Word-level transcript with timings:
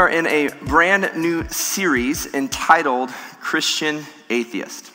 are 0.00 0.08
in 0.08 0.26
a 0.28 0.48
brand 0.64 1.10
new 1.14 1.46
series 1.50 2.32
entitled 2.32 3.10
Christian 3.38 4.02
Atheist. 4.30 4.90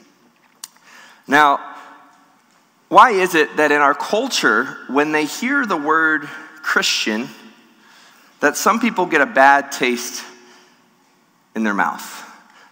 Now, 1.27 1.75
why 2.89 3.11
is 3.11 3.35
it 3.35 3.57
that 3.57 3.71
in 3.71 3.81
our 3.81 3.93
culture, 3.93 4.63
when 4.87 5.11
they 5.11 5.25
hear 5.25 5.63
the 5.67 5.77
word 5.77 6.23
Christian, 6.23 7.29
that 8.39 8.57
some 8.57 8.79
people 8.79 9.05
get 9.05 9.21
a 9.21 9.27
bad 9.27 9.71
taste 9.71 10.25
in 11.55 11.63
their 11.63 11.75
mouth? 11.75 12.23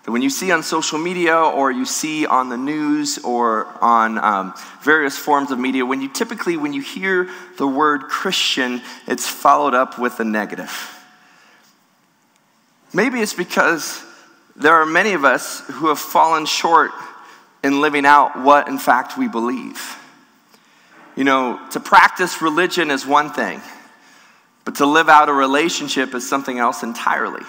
That 0.04 0.11
when 0.11 0.23
you 0.23 0.31
see 0.31 0.52
on 0.52 0.63
social 0.63 0.97
media 0.97 1.38
or 1.38 1.71
you 1.71 1.86
see 1.86 2.25
on 2.25 2.50
the 2.50 2.57
news 2.57 3.20
or 3.20 3.68
on 3.79 4.18
um, 4.18 4.55
various 4.81 5.15
forms 5.15 5.51
of 5.51 5.59
media, 5.59 5.86
when 5.86 6.01
you 6.01 6.09
typically, 6.09 6.57
when 6.57 6.73
you 6.73 6.81
hear 6.81 7.29
the 7.59 7.68
word 7.68 8.06
Christian, 8.06 8.81
it's 9.06 9.28
followed 9.28 9.75
up 9.75 10.00
with 10.00 10.20
a 10.20 10.25
negative. 10.25 11.03
Maybe 12.93 13.21
it's 13.21 13.33
because 13.33 14.04
there 14.56 14.74
are 14.74 14.86
many 14.86 15.14
of 15.14 15.25
us 15.25 15.61
who 15.61 15.88
have 15.88 16.00
fallen 16.00 16.46
short 16.46 16.92
in 17.64 17.82
living 17.82 18.06
out 18.06 18.39
what, 18.39 18.68
in 18.68 18.78
fact, 18.78 19.18
we 19.18 19.28
believe. 19.28 19.97
You 21.15 21.24
know, 21.24 21.60
to 21.71 21.79
practice 21.79 22.42
religion 22.42 22.92
is 22.92 23.06
one 23.06 23.32
thing, 23.32 23.61
but 24.65 24.75
to 24.75 24.86
live 24.86 25.10
out 25.10 25.29
a 25.29 25.34
relationship 25.34 26.14
is 26.14 26.28
something 26.28 26.60
else 26.60 26.84
entirely. 26.84 27.43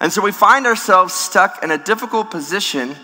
And 0.00 0.12
so 0.12 0.22
we 0.22 0.32
find 0.32 0.66
ourselves 0.66 1.14
stuck 1.14 1.62
in 1.62 1.70
a 1.70 1.78
difficult 1.78 2.30
position 2.30 2.96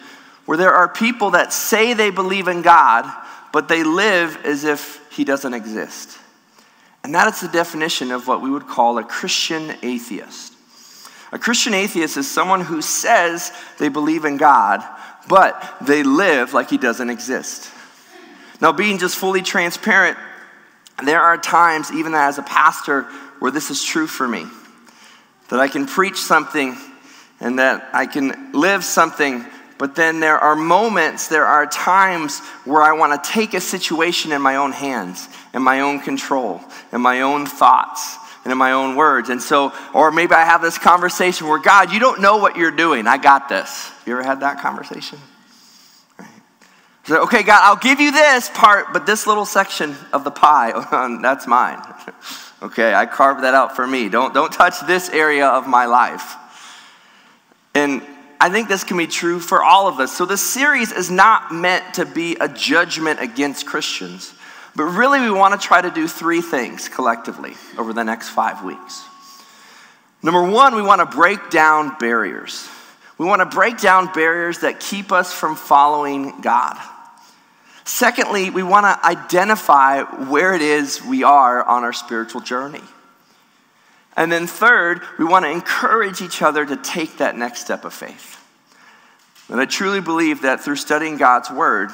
where 0.46 0.58
there 0.58 0.72
are 0.72 0.88
people 0.88 1.32
that 1.32 1.52
say 1.52 1.92
they 1.92 2.10
believe 2.10 2.48
in 2.48 2.62
God, 2.62 3.04
but 3.52 3.68
they 3.68 3.82
live 3.82 4.38
as 4.44 4.64
if 4.64 5.00
He 5.12 5.24
doesn't 5.24 5.52
exist. 5.54 6.18
And 7.04 7.14
that 7.14 7.32
is 7.32 7.40
the 7.40 7.48
definition 7.48 8.10
of 8.10 8.26
what 8.26 8.40
we 8.40 8.50
would 8.50 8.66
call 8.66 8.98
a 8.98 9.04
Christian 9.04 9.76
atheist. 9.82 10.54
A 11.32 11.38
Christian 11.38 11.74
atheist 11.74 12.16
is 12.16 12.30
someone 12.30 12.62
who 12.62 12.80
says 12.80 13.52
they 13.78 13.88
believe 13.88 14.24
in 14.24 14.36
God, 14.36 14.82
but 15.28 15.76
they 15.80 16.02
live 16.02 16.54
like 16.54 16.70
He 16.70 16.78
doesn't 16.78 17.10
exist. 17.10 17.70
Now, 18.60 18.72
being 18.72 18.98
just 18.98 19.16
fully 19.16 19.42
transparent, 19.42 20.18
there 21.04 21.20
are 21.20 21.36
times, 21.36 21.92
even 21.92 22.14
as 22.14 22.38
a 22.38 22.42
pastor, 22.42 23.02
where 23.38 23.50
this 23.50 23.70
is 23.70 23.84
true 23.84 24.06
for 24.06 24.26
me. 24.26 24.46
That 25.50 25.60
I 25.60 25.68
can 25.68 25.86
preach 25.86 26.16
something 26.16 26.76
and 27.40 27.58
that 27.58 27.88
I 27.92 28.06
can 28.06 28.52
live 28.52 28.82
something, 28.82 29.44
but 29.78 29.94
then 29.94 30.18
there 30.18 30.38
are 30.38 30.56
moments, 30.56 31.28
there 31.28 31.44
are 31.44 31.66
times 31.66 32.40
where 32.64 32.82
I 32.82 32.92
want 32.92 33.22
to 33.22 33.30
take 33.30 33.54
a 33.54 33.60
situation 33.60 34.32
in 34.32 34.42
my 34.42 34.56
own 34.56 34.72
hands, 34.72 35.28
in 35.54 35.62
my 35.62 35.80
own 35.80 36.00
control, 36.00 36.60
in 36.92 37.00
my 37.00 37.20
own 37.20 37.46
thoughts, 37.46 38.16
and 38.48 38.52
in 38.52 38.56
my 38.56 38.72
own 38.72 38.96
words. 38.96 39.28
And 39.28 39.42
so, 39.42 39.74
or 39.92 40.10
maybe 40.10 40.32
I 40.32 40.42
have 40.42 40.62
this 40.62 40.78
conversation 40.78 41.46
where, 41.48 41.58
God, 41.58 41.92
you 41.92 42.00
don't 42.00 42.22
know 42.22 42.38
what 42.38 42.56
you're 42.56 42.70
doing. 42.70 43.06
I 43.06 43.18
got 43.18 43.50
this. 43.50 43.92
You 44.06 44.14
ever 44.14 44.22
had 44.22 44.40
that 44.40 44.62
conversation? 44.62 45.18
Right. 46.18 46.28
So, 47.04 47.22
okay, 47.24 47.42
God, 47.42 47.60
I'll 47.62 47.76
give 47.76 48.00
you 48.00 48.10
this 48.10 48.48
part, 48.48 48.94
but 48.94 49.04
this 49.04 49.26
little 49.26 49.44
section 49.44 49.94
of 50.14 50.24
the 50.24 50.30
pie, 50.30 50.70
um, 50.92 51.20
that's 51.20 51.46
mine. 51.46 51.78
okay, 52.62 52.94
I 52.94 53.04
carved 53.04 53.42
that 53.42 53.52
out 53.52 53.76
for 53.76 53.86
me. 53.86 54.08
Don't, 54.08 54.32
don't 54.32 54.50
touch 54.50 54.80
this 54.86 55.10
area 55.10 55.46
of 55.46 55.66
my 55.66 55.84
life. 55.84 56.36
And 57.74 58.00
I 58.40 58.48
think 58.48 58.68
this 58.68 58.82
can 58.82 58.96
be 58.96 59.06
true 59.06 59.40
for 59.40 59.62
all 59.62 59.88
of 59.88 60.00
us. 60.00 60.16
So, 60.16 60.24
this 60.24 60.40
series 60.40 60.90
is 60.90 61.10
not 61.10 61.52
meant 61.52 61.94
to 61.94 62.06
be 62.06 62.36
a 62.40 62.48
judgment 62.48 63.20
against 63.20 63.66
Christians, 63.66 64.32
but 64.78 64.84
really 64.84 65.20
we 65.20 65.30
want 65.32 65.60
to 65.60 65.66
try 65.66 65.82
to 65.82 65.90
do 65.90 66.06
three 66.06 66.40
things 66.40 66.88
collectively 66.88 67.54
over 67.76 67.92
the 67.92 68.04
next 68.04 68.28
five 68.28 68.62
weeks. 68.62 69.04
Number 70.22 70.48
one, 70.48 70.76
we 70.76 70.82
want 70.82 71.00
to 71.00 71.16
break 71.16 71.50
down 71.50 71.98
barriers. 71.98 72.68
We 73.18 73.26
want 73.26 73.40
to 73.40 73.46
break 73.46 73.80
down 73.80 74.12
barriers 74.12 74.60
that 74.60 74.78
keep 74.78 75.10
us 75.10 75.32
from 75.32 75.56
following 75.56 76.42
God. 76.42 76.76
Secondly, 77.82 78.50
we 78.50 78.62
want 78.62 78.84
to 78.84 79.04
identify 79.04 80.04
where 80.04 80.54
it 80.54 80.62
is 80.62 81.02
we 81.02 81.24
are 81.24 81.60
on 81.64 81.82
our 81.82 81.92
spiritual 81.92 82.40
journey. 82.40 82.84
And 84.16 84.30
then, 84.30 84.46
third, 84.46 85.00
we 85.18 85.24
want 85.24 85.44
to 85.44 85.50
encourage 85.50 86.22
each 86.22 86.40
other 86.40 86.64
to 86.64 86.76
take 86.76 87.18
that 87.18 87.36
next 87.36 87.62
step 87.62 87.84
of 87.84 87.92
faith. 87.92 88.40
And 89.48 89.60
I 89.60 89.64
truly 89.64 90.00
believe 90.00 90.42
that 90.42 90.60
through 90.60 90.76
studying 90.76 91.16
God's 91.16 91.50
word 91.50 91.90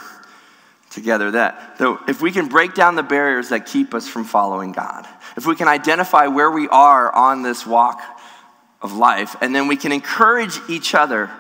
together, 0.94 1.32
that, 1.32 1.76
that 1.78 1.98
if 2.08 2.22
we 2.22 2.30
can 2.30 2.48
break 2.48 2.74
down 2.74 2.94
the 2.94 3.02
barriers 3.02 3.50
that 3.50 3.66
keep 3.66 3.92
us 3.92 4.08
from 4.08 4.24
following 4.24 4.72
God, 4.72 5.06
if 5.36 5.46
we 5.46 5.56
can 5.56 5.68
identify 5.68 6.28
where 6.28 6.50
we 6.50 6.68
are 6.68 7.12
on 7.12 7.42
this 7.42 7.66
walk 7.66 8.00
of 8.80 8.92
life, 8.92 9.36
and 9.40 9.54
then 9.54 9.66
we 9.66 9.76
can 9.76 9.92
encourage 9.92 10.58
each 10.68 10.94
other, 10.94 11.30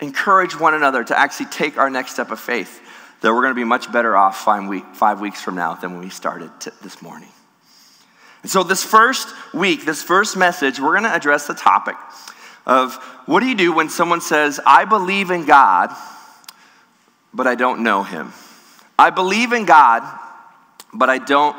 encourage 0.00 0.58
one 0.58 0.74
another 0.74 1.04
to 1.04 1.18
actually 1.18 1.46
take 1.46 1.76
our 1.76 1.90
next 1.90 2.12
step 2.12 2.30
of 2.30 2.40
faith, 2.40 2.80
that 3.20 3.32
we're 3.32 3.42
going 3.42 3.54
to 3.54 3.60
be 3.60 3.64
much 3.64 3.92
better 3.92 4.16
off 4.16 4.44
five, 4.44 4.66
week, 4.68 4.84
five 4.94 5.20
weeks 5.20 5.40
from 5.42 5.54
now 5.54 5.74
than 5.74 5.92
when 5.92 6.00
we 6.00 6.10
started 6.10 6.50
t- 6.60 6.70
this 6.82 7.00
morning. 7.02 7.28
And 8.42 8.50
so, 8.50 8.62
this 8.62 8.84
first 8.84 9.28
week, 9.54 9.86
this 9.86 10.02
first 10.02 10.36
message, 10.36 10.78
we're 10.78 10.92
going 10.92 11.04
to 11.04 11.14
address 11.14 11.46
the 11.46 11.54
topic 11.54 11.96
of 12.66 12.94
what 13.26 13.40
do 13.40 13.46
you 13.46 13.54
do 13.54 13.72
when 13.72 13.88
someone 13.88 14.20
says, 14.20 14.60
I 14.66 14.84
believe 14.84 15.30
in 15.30 15.46
God, 15.46 15.94
but 17.32 17.46
I 17.46 17.54
don't 17.54 17.82
know 17.82 18.02
him? 18.02 18.32
I 18.98 19.10
believe 19.10 19.52
in 19.52 19.64
God, 19.64 20.02
but 20.92 21.10
I 21.10 21.18
don't 21.18 21.56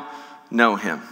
know 0.50 0.76
him. 0.76 1.02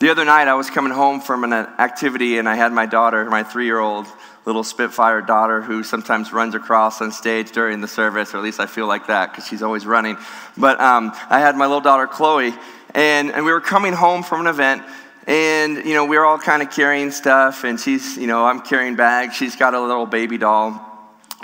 The 0.00 0.10
other 0.10 0.24
night, 0.24 0.48
I 0.48 0.54
was 0.54 0.68
coming 0.68 0.92
home 0.92 1.20
from 1.20 1.44
an 1.44 1.52
activity, 1.52 2.38
and 2.38 2.48
I 2.48 2.56
had 2.56 2.72
my 2.72 2.86
daughter, 2.86 3.24
my 3.26 3.44
three 3.44 3.66
year 3.66 3.78
old 3.78 4.06
little 4.44 4.64
Spitfire 4.64 5.20
daughter, 5.20 5.62
who 5.62 5.84
sometimes 5.84 6.32
runs 6.32 6.56
across 6.56 7.00
on 7.00 7.12
stage 7.12 7.52
during 7.52 7.80
the 7.80 7.86
service, 7.86 8.34
or 8.34 8.38
at 8.38 8.42
least 8.42 8.58
I 8.58 8.66
feel 8.66 8.88
like 8.88 9.06
that 9.06 9.30
because 9.30 9.46
she's 9.46 9.62
always 9.62 9.86
running. 9.86 10.16
But 10.56 10.80
um, 10.80 11.12
I 11.30 11.38
had 11.38 11.56
my 11.56 11.66
little 11.66 11.80
daughter, 11.80 12.08
Chloe, 12.08 12.52
and, 12.94 13.30
and 13.30 13.44
we 13.44 13.52
were 13.52 13.60
coming 13.60 13.92
home 13.92 14.24
from 14.24 14.40
an 14.40 14.46
event 14.48 14.82
and 15.26 15.84
you 15.84 15.94
know 15.94 16.04
we 16.04 16.18
were 16.18 16.24
all 16.24 16.38
kind 16.38 16.62
of 16.62 16.70
carrying 16.70 17.10
stuff 17.10 17.62
and 17.62 17.78
she's 17.78 18.16
you 18.16 18.26
know 18.26 18.44
i'm 18.44 18.60
carrying 18.60 18.96
bags 18.96 19.36
she's 19.36 19.54
got 19.54 19.72
a 19.72 19.80
little 19.80 20.04
baby 20.06 20.36
doll 20.36 20.91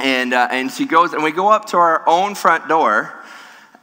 and 0.03 0.32
uh, 0.32 0.48
and 0.50 0.70
she 0.70 0.86
goes 0.86 1.12
and 1.12 1.22
we 1.22 1.32
go 1.32 1.48
up 1.48 1.66
to 1.66 1.76
our 1.76 2.03
own 2.09 2.34
front 2.34 2.69
door 2.69 3.14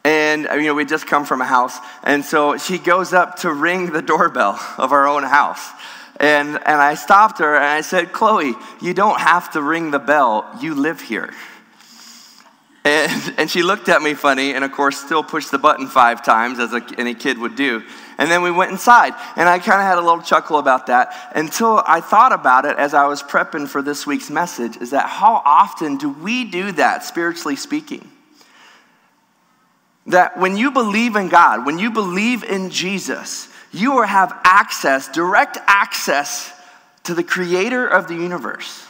and 0.04 0.48
you 0.56 0.64
know 0.64 0.74
we 0.74 0.86
just 0.86 1.08
come 1.08 1.26
from 1.26 1.42
a 1.42 1.46
house 1.46 1.78
and 2.04 2.24
so 2.24 2.58
she 2.58 2.78
goes 2.78 3.14
up 3.14 3.38
to 3.38 3.52
ring 3.52 3.92
the 3.92 4.02
doorbell 4.02 4.60
of 4.78 4.92
our 4.92 5.08
own 5.08 5.24
house. 5.24 5.70
And 6.18 6.50
and 6.50 6.82
i 6.82 6.96
stopped 6.96 7.40
her 7.40 7.56
and 7.56 7.66
i 7.66 7.82
said 7.82 8.14
chloe 8.14 8.54
you 8.82 8.94
don't 8.94 9.20
have 9.20 9.52
to 9.52 9.62
ring 9.62 9.92
the 9.92 10.00
bell. 10.00 10.50
You 10.62 10.76
live 10.76 11.02
here. 11.02 11.34
And, 12.86 13.34
and 13.40 13.50
she 13.50 13.64
looked 13.64 13.90
at 13.90 14.04
me 14.04 14.14
funny, 14.14 14.54
and 14.54 14.64
of 14.64 14.72
course, 14.72 14.98
still 14.98 15.24
pushed 15.24 15.50
the 15.50 15.58
button 15.58 15.88
five 15.88 16.24
times, 16.24 16.60
as 16.60 16.72
a, 16.72 16.86
any 17.00 17.16
kid 17.16 17.40
would 17.40 17.56
do. 17.56 17.82
And 18.18 18.32
then 18.32 18.42
we 18.42 18.52
went 18.52 18.72
inside, 18.72 19.14
and 19.36 19.50
I 19.50 19.60
kind 19.60 19.82
of 19.82 19.88
had 19.88 19.98
a 19.98 20.02
little 20.02 20.22
chuckle 20.22 20.58
about 20.58 20.88
that 20.88 21.32
until 21.36 21.84
I 21.86 22.00
thought 22.00 22.32
about 22.32 22.66
it 22.66 22.78
as 22.78 22.94
I 22.94 23.08
was 23.08 23.22
prepping 23.22 23.68
for 23.68 23.82
this 23.82 24.08
week's 24.08 24.30
message 24.30 24.78
is 24.78 24.92
that 24.92 25.08
how 25.08 25.42
often 25.44 25.98
do 25.98 26.10
we 26.10 26.46
do 26.46 26.72
that, 26.74 27.04
spiritually 27.04 27.58
speaking? 27.58 28.10
That 30.08 30.38
when 30.40 30.56
you 30.56 30.72
believe 30.72 31.16
in 31.16 31.28
God, 31.28 31.66
when 31.66 31.78
you 31.78 31.92
believe 31.92 32.44
in 32.44 32.70
Jesus, 32.70 33.50
you 33.74 34.02
have 34.02 34.40
access, 34.44 35.10
direct 35.10 35.58
access 35.68 36.54
to 37.04 37.14
the 37.14 37.24
creator 37.24 37.86
of 37.86 38.08
the 38.08 38.16
universe. 38.16 38.85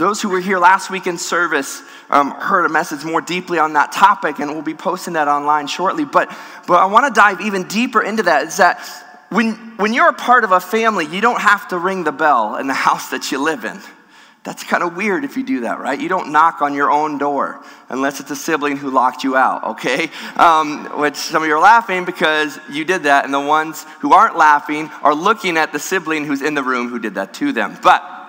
Those 0.00 0.22
who 0.22 0.30
were 0.30 0.40
here 0.40 0.58
last 0.58 0.88
week 0.88 1.06
in 1.06 1.18
service 1.18 1.82
um, 2.08 2.30
heard 2.30 2.64
a 2.64 2.70
message 2.70 3.04
more 3.04 3.20
deeply 3.20 3.58
on 3.58 3.74
that 3.74 3.92
topic, 3.92 4.38
and 4.38 4.50
we'll 4.52 4.62
be 4.62 4.72
posting 4.72 5.12
that 5.12 5.28
online 5.28 5.66
shortly. 5.66 6.06
But, 6.06 6.34
but 6.66 6.80
I 6.80 6.86
want 6.86 7.06
to 7.06 7.12
dive 7.12 7.42
even 7.42 7.64
deeper 7.64 8.02
into 8.02 8.22
that. 8.22 8.46
Is 8.46 8.56
that 8.56 8.80
when, 9.28 9.52
when 9.76 9.92
you're 9.92 10.08
a 10.08 10.14
part 10.14 10.44
of 10.44 10.52
a 10.52 10.58
family, 10.58 11.04
you 11.04 11.20
don't 11.20 11.42
have 11.42 11.68
to 11.68 11.78
ring 11.78 12.04
the 12.04 12.12
bell 12.12 12.56
in 12.56 12.66
the 12.66 12.72
house 12.88 13.10
that 13.10 13.30
you 13.30 13.44
live 13.44 13.66
in. 13.66 13.78
That's 14.42 14.64
kind 14.64 14.82
of 14.82 14.96
weird 14.96 15.22
if 15.22 15.36
you 15.36 15.42
do 15.42 15.60
that, 15.60 15.80
right? 15.80 16.00
You 16.00 16.08
don't 16.08 16.32
knock 16.32 16.62
on 16.62 16.72
your 16.72 16.90
own 16.90 17.18
door 17.18 17.62
unless 17.90 18.20
it's 18.20 18.30
a 18.30 18.36
sibling 18.36 18.78
who 18.78 18.88
locked 18.88 19.22
you 19.22 19.36
out, 19.36 19.64
okay? 19.72 20.08
Um, 20.36 20.98
which 20.98 21.16
some 21.16 21.42
of 21.42 21.48
you 21.48 21.56
are 21.56 21.60
laughing 21.60 22.06
because 22.06 22.58
you 22.70 22.86
did 22.86 23.02
that, 23.02 23.26
and 23.26 23.34
the 23.34 23.38
ones 23.38 23.84
who 23.98 24.14
aren't 24.14 24.38
laughing 24.38 24.88
are 25.02 25.14
looking 25.14 25.58
at 25.58 25.74
the 25.74 25.78
sibling 25.78 26.24
who's 26.24 26.40
in 26.40 26.54
the 26.54 26.62
room 26.62 26.88
who 26.88 26.98
did 26.98 27.16
that 27.16 27.34
to 27.34 27.52
them. 27.52 27.76
But 27.82 28.19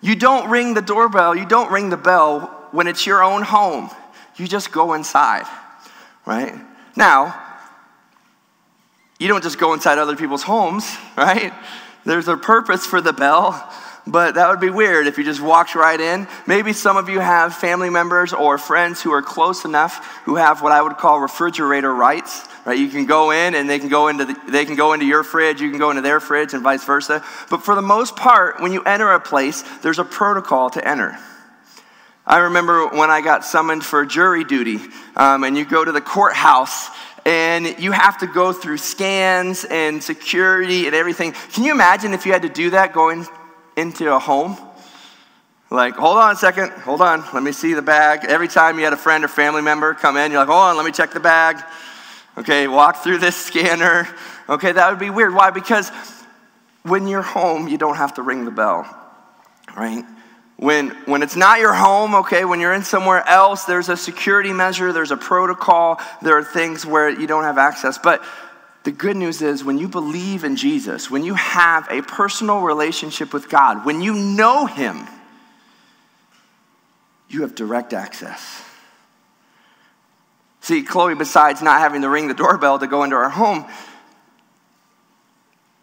you 0.00 0.16
don't 0.16 0.50
ring 0.50 0.74
the 0.74 0.82
doorbell, 0.82 1.34
you 1.34 1.46
don't 1.46 1.70
ring 1.70 1.90
the 1.90 1.96
bell 1.96 2.68
when 2.72 2.86
it's 2.86 3.06
your 3.06 3.22
own 3.22 3.42
home. 3.42 3.90
You 4.36 4.48
just 4.48 4.72
go 4.72 4.94
inside, 4.94 5.46
right? 6.24 6.54
Now, 6.96 7.38
you 9.18 9.28
don't 9.28 9.42
just 9.42 9.58
go 9.58 9.74
inside 9.74 9.98
other 9.98 10.16
people's 10.16 10.42
homes, 10.42 10.96
right? 11.16 11.52
There's 12.04 12.28
a 12.28 12.36
purpose 12.36 12.86
for 12.86 13.00
the 13.00 13.12
bell, 13.12 13.70
but 14.06 14.34
that 14.36 14.48
would 14.48 14.60
be 14.60 14.70
weird 14.70 15.06
if 15.06 15.18
you 15.18 15.24
just 15.24 15.42
walked 15.42 15.74
right 15.74 16.00
in. 16.00 16.26
Maybe 16.46 16.72
some 16.72 16.96
of 16.96 17.10
you 17.10 17.20
have 17.20 17.54
family 17.54 17.90
members 17.90 18.32
or 18.32 18.56
friends 18.56 19.02
who 19.02 19.12
are 19.12 19.22
close 19.22 19.66
enough 19.66 20.22
who 20.24 20.36
have 20.36 20.62
what 20.62 20.72
I 20.72 20.80
would 20.80 20.96
call 20.96 21.20
refrigerator 21.20 21.94
rights. 21.94 22.48
Right? 22.64 22.78
You 22.78 22.88
can 22.88 23.06
go 23.06 23.30
in 23.30 23.54
and 23.54 23.68
they 23.68 23.78
can 23.78 23.88
go 23.88 24.08
into 24.08 24.26
the, 24.26 24.38
they 24.48 24.64
can 24.64 24.76
go 24.76 24.92
into 24.92 25.06
your 25.06 25.22
fridge, 25.22 25.60
you 25.60 25.70
can 25.70 25.78
go 25.78 25.90
into 25.90 26.02
their 26.02 26.20
fridge 26.20 26.52
and 26.52 26.62
vice 26.62 26.84
versa. 26.84 27.24
But 27.48 27.62
for 27.62 27.74
the 27.74 27.82
most 27.82 28.16
part, 28.16 28.60
when 28.60 28.72
you 28.72 28.82
enter 28.82 29.10
a 29.10 29.20
place, 29.20 29.62
there's 29.82 29.98
a 29.98 30.04
protocol 30.04 30.70
to 30.70 30.86
enter. 30.86 31.18
I 32.26 32.38
remember 32.38 32.86
when 32.88 33.10
I 33.10 33.22
got 33.22 33.44
summoned 33.44 33.84
for 33.84 34.04
jury 34.04 34.44
duty, 34.44 34.78
um, 35.16 35.42
and 35.42 35.56
you 35.56 35.64
go 35.64 35.84
to 35.84 35.90
the 35.90 36.02
courthouse 36.02 36.90
and 37.26 37.78
you 37.78 37.92
have 37.92 38.18
to 38.18 38.26
go 38.26 38.52
through 38.52 38.78
scans 38.78 39.64
and 39.64 40.02
security 40.02 40.86
and 40.86 40.94
everything. 40.94 41.32
Can 41.52 41.64
you 41.64 41.72
imagine 41.72 42.14
if 42.14 42.24
you 42.24 42.32
had 42.32 42.42
to 42.42 42.48
do 42.48 42.70
that 42.70 42.92
going 42.92 43.26
into 43.76 44.14
a 44.14 44.18
home? 44.18 44.56
Like, 45.70 45.94
hold 45.94 46.16
on 46.16 46.32
a 46.32 46.36
second, 46.36 46.70
hold 46.70 47.00
on, 47.00 47.24
let 47.32 47.42
me 47.42 47.52
see 47.52 47.74
the 47.74 47.82
bag. 47.82 48.24
Every 48.24 48.48
time 48.48 48.78
you 48.78 48.84
had 48.84 48.92
a 48.92 48.96
friend 48.96 49.24
or 49.24 49.28
family 49.28 49.62
member 49.62 49.94
come 49.94 50.16
in, 50.16 50.32
you're 50.32 50.40
like, 50.40 50.48
hold 50.48 50.60
on, 50.60 50.76
let 50.76 50.84
me 50.84 50.92
check 50.92 51.12
the 51.12 51.20
bag. 51.20 51.62
Okay, 52.40 52.68
walk 52.68 53.02
through 53.02 53.18
this 53.18 53.36
scanner. 53.36 54.08
Okay, 54.48 54.72
that 54.72 54.88
would 54.88 54.98
be 54.98 55.10
weird. 55.10 55.34
Why? 55.34 55.50
Because 55.50 55.90
when 56.84 57.06
you're 57.06 57.20
home, 57.20 57.68
you 57.68 57.76
don't 57.76 57.96
have 57.96 58.14
to 58.14 58.22
ring 58.22 58.46
the 58.46 58.50
bell, 58.50 58.88
right? 59.76 60.06
When, 60.56 60.88
when 61.04 61.22
it's 61.22 61.36
not 61.36 61.60
your 61.60 61.74
home, 61.74 62.14
okay, 62.14 62.46
when 62.46 62.58
you're 62.58 62.72
in 62.72 62.82
somewhere 62.82 63.28
else, 63.28 63.64
there's 63.64 63.90
a 63.90 63.96
security 63.96 64.54
measure, 64.54 64.90
there's 64.90 65.10
a 65.10 65.18
protocol, 65.18 66.00
there 66.22 66.38
are 66.38 66.42
things 66.42 66.86
where 66.86 67.10
you 67.10 67.26
don't 67.26 67.44
have 67.44 67.58
access. 67.58 67.98
But 67.98 68.24
the 68.84 68.92
good 68.92 69.18
news 69.18 69.42
is 69.42 69.62
when 69.62 69.76
you 69.76 69.86
believe 69.86 70.42
in 70.42 70.56
Jesus, 70.56 71.10
when 71.10 71.22
you 71.22 71.34
have 71.34 71.88
a 71.90 72.00
personal 72.00 72.60
relationship 72.60 73.34
with 73.34 73.50
God, 73.50 73.84
when 73.84 74.00
you 74.00 74.14
know 74.14 74.64
Him, 74.64 75.06
you 77.28 77.42
have 77.42 77.54
direct 77.54 77.92
access. 77.92 78.64
See, 80.60 80.82
Chloe, 80.82 81.14
besides 81.14 81.62
not 81.62 81.80
having 81.80 82.02
to 82.02 82.08
ring 82.08 82.28
the 82.28 82.34
doorbell 82.34 82.78
to 82.78 82.86
go 82.86 83.02
into 83.04 83.16
our 83.16 83.30
home, 83.30 83.64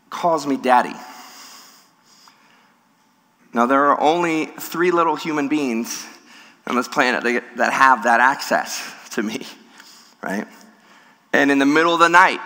calls 0.10 0.46
me 0.46 0.58
daddy. 0.58 0.94
Now, 3.54 3.66
there 3.66 3.86
are 3.88 4.00
only 4.00 4.46
three 4.46 4.92
little 4.92 5.16
human 5.16 5.48
beings 5.48 6.06
on 6.68 6.76
this 6.76 6.88
planet 6.88 7.24
that 7.56 7.74
have 7.74 8.04
that 8.04 8.20
access 8.20 8.94
to 9.12 9.24
me, 9.24 9.48
right? 10.22 10.46
And 11.34 11.50
in 11.50 11.58
the 11.58 11.66
middle 11.66 11.94
of 11.94 12.00
the 12.00 12.10
night, 12.10 12.42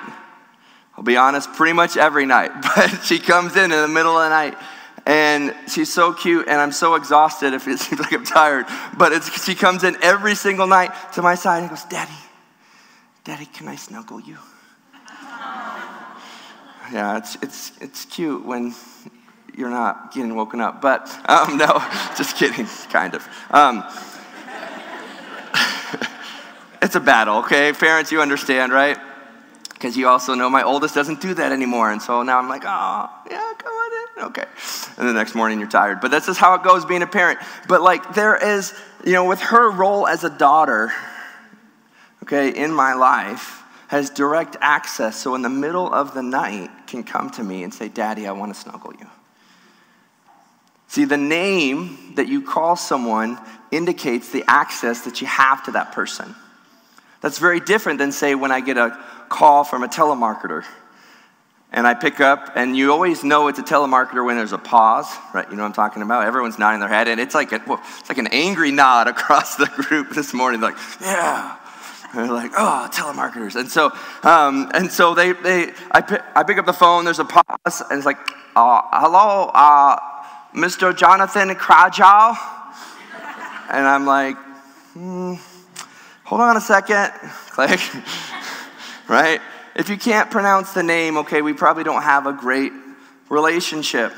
I'll 0.96 1.04
be 1.04 1.18
honest, 1.18 1.52
pretty 1.54 1.74
much 1.74 1.98
every 1.98 2.26
night, 2.26 2.52
but 2.62 3.02
she 3.04 3.20
comes 3.20 3.56
in 3.56 3.72
in 3.72 3.82
the 3.82 3.88
middle 3.88 4.18
of 4.18 4.24
the 4.24 4.30
night 4.30 4.58
and 5.06 5.56
she's 5.68 5.92
so 5.92 6.14
cute 6.14 6.48
and 6.48 6.60
I'm 6.60 6.72
so 6.72 6.96
exhausted 6.96 7.54
if 7.54 7.68
it 7.68 7.80
seems 7.80 8.00
like 8.02 8.14
I'm 8.14 8.24
tired, 8.24 8.66
but 8.98 9.22
she 9.24 9.56
comes 9.56 9.84
in 9.84 9.98
every 10.02 10.36
single 10.36 10.68
night 10.68 10.92
to 11.14 11.22
my 11.22 11.36
side 11.36 11.60
and 11.60 11.70
goes, 11.70 11.84
Daddy, 11.86 12.12
Daddy, 13.24 13.46
can 13.46 13.68
I 13.68 13.76
snuggle 13.76 14.20
you? 14.20 14.38
yeah, 16.92 17.18
it's, 17.18 17.36
it's, 17.42 17.72
it's 17.80 18.06
cute 18.06 18.46
when 18.46 18.74
you're 19.56 19.70
not 19.70 20.14
getting 20.14 20.36
woken 20.36 20.62
up. 20.62 20.82
But 20.82 21.10
um, 21.30 21.58
no, 21.58 21.84
just 22.18 22.36
kidding, 22.36 22.68
kind 22.90 23.16
of. 23.16 23.28
Um, 23.50 23.84
it's 26.82 26.96
a 26.96 27.00
battle, 27.00 27.38
okay? 27.40 27.74
Parents, 27.74 28.12
you 28.12 28.22
understand, 28.22 28.72
right? 28.72 28.98
Because 29.70 29.98
you 29.98 30.08
also 30.08 30.36
know 30.36 30.50
my 30.50 30.64
oldest 30.64 30.94
doesn't 30.94 31.22
do 31.22 31.34
that 31.34 31.52
anymore. 31.52 31.92
And 31.92 32.02
so 32.02 32.22
now 32.24 32.38
I'm 32.38 32.50
like, 32.50 32.64
oh, 32.66 33.10
yeah, 33.30 33.54
come 33.58 33.74
on. 33.74 33.91
Okay. 34.22 34.46
And 34.98 35.08
the 35.08 35.14
next 35.14 35.34
morning 35.34 35.60
you're 35.60 35.70
tired. 35.70 36.00
But 36.00 36.12
this 36.12 36.28
is 36.28 36.38
how 36.38 36.54
it 36.54 36.64
goes 36.64 36.86
being 36.86 37.02
a 37.02 37.08
parent. 37.08 37.40
But 37.68 37.82
like 37.82 38.14
there 38.14 38.36
is, 38.36 38.74
you 39.04 39.14
know, 39.14 39.26
with 39.26 39.40
her 39.40 39.72
role 39.72 40.08
as 40.08 40.24
a 40.24 40.30
daughter, 40.30 40.92
okay, 42.24 42.50
in 42.50 42.72
my 42.72 42.94
life, 42.94 43.64
has 43.88 44.10
direct 44.10 44.56
access. 44.62 45.18
So 45.18 45.36
in 45.36 45.42
the 45.42 45.50
middle 45.50 45.92
of 45.92 46.14
the 46.14 46.22
night 46.22 46.70
can 46.88 47.04
come 47.04 47.30
to 47.32 47.44
me 47.44 47.64
and 47.64 47.74
say, 47.74 47.90
Daddy, 47.90 48.28
I 48.28 48.32
want 48.32 48.54
to 48.54 48.60
snuggle 48.60 48.94
you. 49.00 49.08
See, 50.88 51.06
the 51.06 51.18
name 51.18 52.14
that 52.16 52.28
you 52.28 52.42
call 52.42 52.76
someone 52.76 53.40
indicates 53.72 54.30
the 54.30 54.44
access 54.48 55.02
that 55.02 55.22
you 55.22 55.28
have 55.28 55.64
to 55.64 55.72
that 55.72 55.94
person. 55.94 56.36
That's 57.22 57.40
very 57.40 57.60
different 57.60 58.00
than, 58.00 58.12
say, 58.12 58.36
when 58.36 58.52
I 58.52 58.60
get 58.60 58.78
a 58.78 58.98
call 59.30 59.64
from 59.64 59.84
a 59.84 59.88
telemarketer 59.88 60.66
and 61.74 61.88
I 61.88 61.94
pick 61.94 62.20
up, 62.20 62.52
and 62.56 62.76
you 62.76 62.92
always 62.92 63.24
know 63.24 63.48
it's 63.48 63.60
a 63.60 63.64
telemarketer 63.64 64.26
when 64.26 64.36
there's 64.36 64.52
a 64.52 64.58
pause, 64.58 65.08
right? 65.34 65.50
You 65.50 65.56
know 65.56 65.64
what 65.64 65.70
I'm 65.70 65.74
talking 65.74 66.02
about? 66.02 66.26
Everyone's 66.26 66.60
nodding 66.60 66.82
their 66.82 66.90
head, 66.90 67.08
and 67.08 67.20
it's 67.20 67.34
like, 67.34 67.54
a, 67.54 67.62
it's 68.00 68.10
like 68.10 68.18
an 68.18 68.28
angry 68.28 68.72
nod 68.72 69.08
across 69.08 69.56
the 69.56 69.68
group 69.68 70.10
this 70.10 70.34
morning, 70.34 70.60
like, 70.60 70.76
yeah. 71.00 71.58
And 72.12 72.20
they're 72.20 72.34
like, 72.34 72.52
oh, 72.58 72.90
telemarketers. 72.92 73.56
And 73.56 73.72
so, 73.72 73.92
um, 74.24 74.70
and 74.74 74.92
so 74.92 75.16
they, 75.16 75.32
they 75.32 75.72
I, 75.92 76.02
pick, 76.02 76.22
I 76.36 76.44
pick 76.44 76.58
up 76.58 76.66
the 76.66 76.74
phone, 76.74 77.06
there's 77.06 77.20
a 77.20 77.26
pause, 77.26 77.82
and 77.90 77.98
it's 77.98 78.06
like, 78.06 78.18
uh, 78.54 78.82
hello, 78.92 79.50
uh, 79.54 79.98
Mr. 80.54 80.96
Jonathan 80.96 81.50
Krajal? 81.56 82.36
And 83.72 83.88
I'm 83.88 84.06
like, 84.06 84.36
hmm, 84.94 85.36
hold 86.26 86.42
on 86.42 86.58
a 86.58 86.62
second. 86.62 87.12
Click. 87.52 87.80
right? 89.08 89.40
If 89.76 89.90
you 89.90 89.98
can't 89.98 90.30
pronounce 90.30 90.74
the 90.74 90.84
name, 90.84 91.18
okay, 91.18 91.42
we 91.42 91.54
probably 91.54 91.84
don't 91.84 92.02
have 92.02 92.28
a 92.28 92.34
great 92.34 92.74
relationship. 93.30 94.14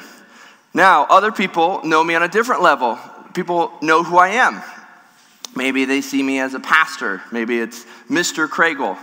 Now, 0.74 1.06
other 1.10 1.32
people 1.32 1.84
know 1.84 2.04
me 2.04 2.16
on 2.16 2.24
a 2.24 2.28
different 2.28 2.62
level. 2.64 2.98
People 3.34 3.72
know 3.82 4.04
who 4.04 4.18
I 4.18 4.30
am. 4.30 4.62
Maybe 5.56 5.86
they 5.86 6.02
see 6.02 6.24
me 6.24 6.40
as 6.40 6.56
a 6.56 6.60
pastor. 6.60 7.22
Maybe 7.32 7.60
it's 7.60 7.86
Mr. 8.10 8.48
Kragel. 8.48 8.98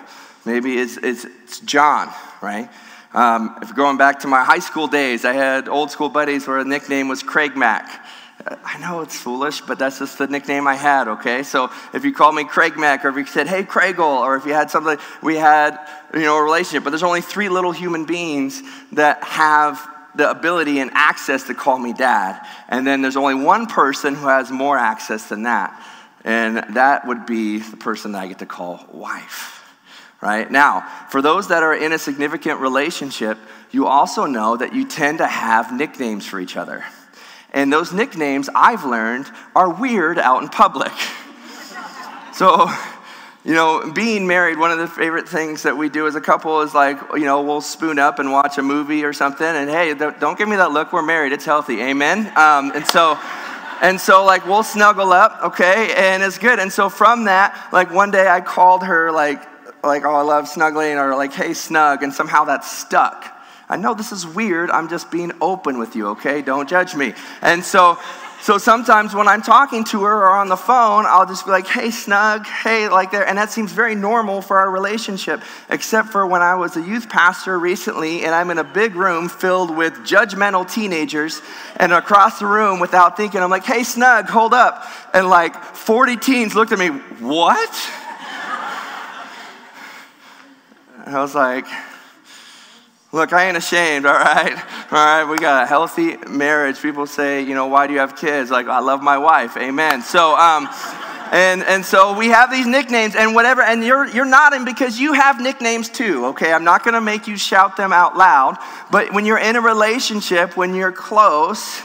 Maybe 0.44 0.78
it's, 0.78 0.96
it's, 0.96 1.24
it's 1.44 1.60
Jon, 1.60 2.12
right? 2.42 2.68
Um, 3.14 3.56
if 3.62 3.74
going 3.74 3.96
back 3.96 4.20
to 4.20 4.28
my 4.28 4.42
high 4.42 4.58
school 4.58 4.88
days, 4.88 5.24
I 5.24 5.32
had 5.32 5.68
old 5.68 5.90
school 5.90 6.08
buddies 6.08 6.48
where 6.48 6.62
the 6.64 6.68
nickname 6.68 7.08
was 7.08 7.22
Craig 7.22 7.56
Mack. 7.56 8.04
I 8.46 8.78
know 8.78 9.00
it's 9.00 9.16
foolish, 9.16 9.60
but 9.60 9.78
that's 9.78 9.98
just 9.98 10.18
the 10.18 10.26
nickname 10.26 10.66
I 10.66 10.74
had, 10.74 11.08
okay? 11.08 11.42
So 11.42 11.70
if 11.92 12.04
you 12.04 12.12
called 12.12 12.34
me 12.34 12.44
Craig 12.44 12.76
Mack, 12.76 13.04
or 13.04 13.08
if 13.08 13.16
you 13.16 13.26
said, 13.26 13.46
hey, 13.46 13.62
Kragel, 13.62 14.20
or 14.20 14.36
if 14.36 14.46
you 14.46 14.52
had 14.52 14.70
something, 14.70 14.98
we 15.22 15.36
had, 15.36 15.78
you 16.14 16.20
know, 16.20 16.36
a 16.36 16.42
relationship. 16.42 16.84
But 16.84 16.90
there's 16.90 17.02
only 17.02 17.20
three 17.20 17.48
little 17.48 17.72
human 17.72 18.06
beings 18.06 18.62
that 18.92 19.22
have 19.24 19.86
the 20.14 20.30
ability 20.30 20.80
and 20.80 20.90
access 20.94 21.44
to 21.44 21.54
call 21.54 21.78
me 21.78 21.92
dad. 21.92 22.44
And 22.68 22.86
then 22.86 23.02
there's 23.02 23.16
only 23.16 23.34
one 23.34 23.66
person 23.66 24.14
who 24.14 24.26
has 24.28 24.50
more 24.50 24.76
access 24.76 25.28
than 25.28 25.44
that. 25.44 25.80
And 26.24 26.58
that 26.74 27.06
would 27.06 27.26
be 27.26 27.58
the 27.58 27.76
person 27.76 28.12
that 28.12 28.22
I 28.22 28.26
get 28.26 28.38
to 28.40 28.46
call 28.46 28.86
wife 28.92 29.56
right? 30.22 30.50
Now, 30.50 30.86
for 31.08 31.22
those 31.22 31.48
that 31.48 31.62
are 31.62 31.74
in 31.74 31.92
a 31.92 31.98
significant 31.98 32.60
relationship, 32.60 33.38
you 33.70 33.86
also 33.86 34.26
know 34.26 34.56
that 34.56 34.74
you 34.74 34.86
tend 34.86 35.18
to 35.18 35.26
have 35.26 35.72
nicknames 35.72 36.26
for 36.26 36.38
each 36.38 36.58
other. 36.58 36.84
And 37.52 37.72
those 37.72 37.92
nicknames, 37.92 38.48
I've 38.54 38.84
learned, 38.84 39.26
are 39.54 39.72
weird 39.72 40.18
out 40.18 40.42
in 40.42 40.48
public. 40.48 40.92
so, 42.32 42.70
you 43.44 43.54
know, 43.54 43.90
being 43.92 44.26
married, 44.26 44.58
one 44.58 44.70
of 44.70 44.78
the 44.78 44.86
favorite 44.86 45.28
things 45.28 45.64
that 45.64 45.76
we 45.76 45.88
do 45.88 46.06
as 46.06 46.14
a 46.14 46.20
couple 46.20 46.60
is 46.60 46.74
like, 46.74 46.98
you 47.14 47.24
know, 47.24 47.42
we'll 47.42 47.60
spoon 47.60 47.98
up 47.98 48.18
and 48.18 48.30
watch 48.30 48.58
a 48.58 48.62
movie 48.62 49.04
or 49.04 49.12
something. 49.12 49.46
And 49.46 49.68
hey, 49.68 49.94
don't 49.94 50.38
give 50.38 50.48
me 50.48 50.56
that 50.56 50.72
look. 50.72 50.92
We're 50.92 51.02
married. 51.02 51.32
It's 51.32 51.44
healthy. 51.44 51.80
Amen. 51.80 52.26
Um, 52.36 52.72
and 52.74 52.86
so, 52.86 53.18
and 53.82 54.00
so 54.00 54.24
like 54.24 54.46
we'll 54.46 54.62
snuggle 54.62 55.10
up, 55.10 55.40
okay, 55.42 55.94
and 55.96 56.22
it's 56.22 56.36
good. 56.36 56.58
And 56.58 56.70
so 56.70 56.90
from 56.90 57.24
that, 57.24 57.70
like 57.72 57.90
one 57.90 58.10
day 58.10 58.28
I 58.28 58.42
called 58.42 58.84
her 58.84 59.10
like 59.10 59.42
like, 59.82 60.04
oh, 60.04 60.14
I 60.14 60.22
love 60.22 60.48
snuggling, 60.48 60.96
or 60.96 61.14
like, 61.16 61.32
hey, 61.32 61.54
snug, 61.54 62.02
and 62.02 62.12
somehow 62.12 62.44
that 62.44 62.64
stuck. 62.64 63.39
I 63.70 63.76
know 63.76 63.94
this 63.94 64.10
is 64.10 64.26
weird. 64.26 64.68
I'm 64.68 64.88
just 64.88 65.12
being 65.12 65.30
open 65.40 65.78
with 65.78 65.94
you, 65.94 66.08
okay? 66.08 66.42
Don't 66.42 66.68
judge 66.68 66.96
me. 66.96 67.14
And 67.40 67.64
so, 67.64 68.00
so 68.42 68.58
sometimes 68.58 69.14
when 69.14 69.28
I'm 69.28 69.42
talking 69.42 69.84
to 69.84 70.02
her 70.02 70.16
or 70.26 70.30
on 70.30 70.48
the 70.48 70.56
phone, 70.56 71.04
I'll 71.06 71.24
just 71.24 71.44
be 71.44 71.52
like, 71.52 71.68
hey, 71.68 71.92
snug, 71.92 72.46
hey, 72.46 72.88
like 72.88 73.12
there. 73.12 73.24
And 73.24 73.38
that 73.38 73.52
seems 73.52 73.70
very 73.70 73.94
normal 73.94 74.42
for 74.42 74.58
our 74.58 74.68
relationship, 74.68 75.40
except 75.68 76.08
for 76.08 76.26
when 76.26 76.42
I 76.42 76.56
was 76.56 76.76
a 76.76 76.82
youth 76.82 77.08
pastor 77.08 77.60
recently 77.60 78.24
and 78.24 78.34
I'm 78.34 78.50
in 78.50 78.58
a 78.58 78.64
big 78.64 78.96
room 78.96 79.28
filled 79.28 79.76
with 79.76 79.94
judgmental 79.98 80.68
teenagers. 80.68 81.40
And 81.76 81.92
across 81.92 82.40
the 82.40 82.46
room, 82.46 82.80
without 82.80 83.16
thinking, 83.16 83.40
I'm 83.40 83.50
like, 83.50 83.64
hey, 83.64 83.84
snug, 83.84 84.28
hold 84.28 84.52
up. 84.52 84.84
And 85.14 85.28
like 85.28 85.54
40 85.54 86.16
teens 86.16 86.56
looked 86.56 86.72
at 86.72 86.78
me, 86.80 86.88
what? 86.88 87.70
I 91.06 91.20
was 91.20 91.36
like, 91.36 91.66
look, 93.12 93.32
I 93.32 93.48
ain't 93.48 93.56
ashamed, 93.56 94.06
all 94.06 94.14
right? 94.14 94.52
All 94.92 94.98
right, 94.98 95.24
we 95.24 95.38
got 95.38 95.64
a 95.64 95.66
healthy 95.66 96.16
marriage. 96.28 96.80
People 96.80 97.06
say, 97.06 97.42
you 97.42 97.54
know, 97.54 97.66
why 97.66 97.86
do 97.86 97.92
you 97.92 97.98
have 97.98 98.16
kids? 98.16 98.50
Like, 98.50 98.66
I 98.66 98.80
love 98.80 99.02
my 99.02 99.18
wife. 99.18 99.56
Amen. 99.56 100.02
So, 100.02 100.36
um, 100.36 100.68
and, 101.32 101.62
and 101.62 101.84
so 101.84 102.16
we 102.16 102.28
have 102.28 102.50
these 102.50 102.66
nicknames 102.66 103.14
and 103.14 103.34
whatever, 103.34 103.62
and 103.62 103.84
you're, 103.84 104.06
you're 104.08 104.24
nodding 104.24 104.64
because 104.64 104.98
you 104.98 105.12
have 105.12 105.40
nicknames 105.40 105.88
too, 105.88 106.26
okay? 106.26 106.52
I'm 106.52 106.64
not 106.64 106.84
gonna 106.84 107.00
make 107.00 107.28
you 107.28 107.36
shout 107.36 107.76
them 107.76 107.92
out 107.92 108.16
loud, 108.16 108.58
but 108.90 109.12
when 109.12 109.24
you're 109.24 109.38
in 109.38 109.54
a 109.54 109.60
relationship, 109.60 110.56
when 110.56 110.74
you're 110.74 110.90
close, 110.90 111.82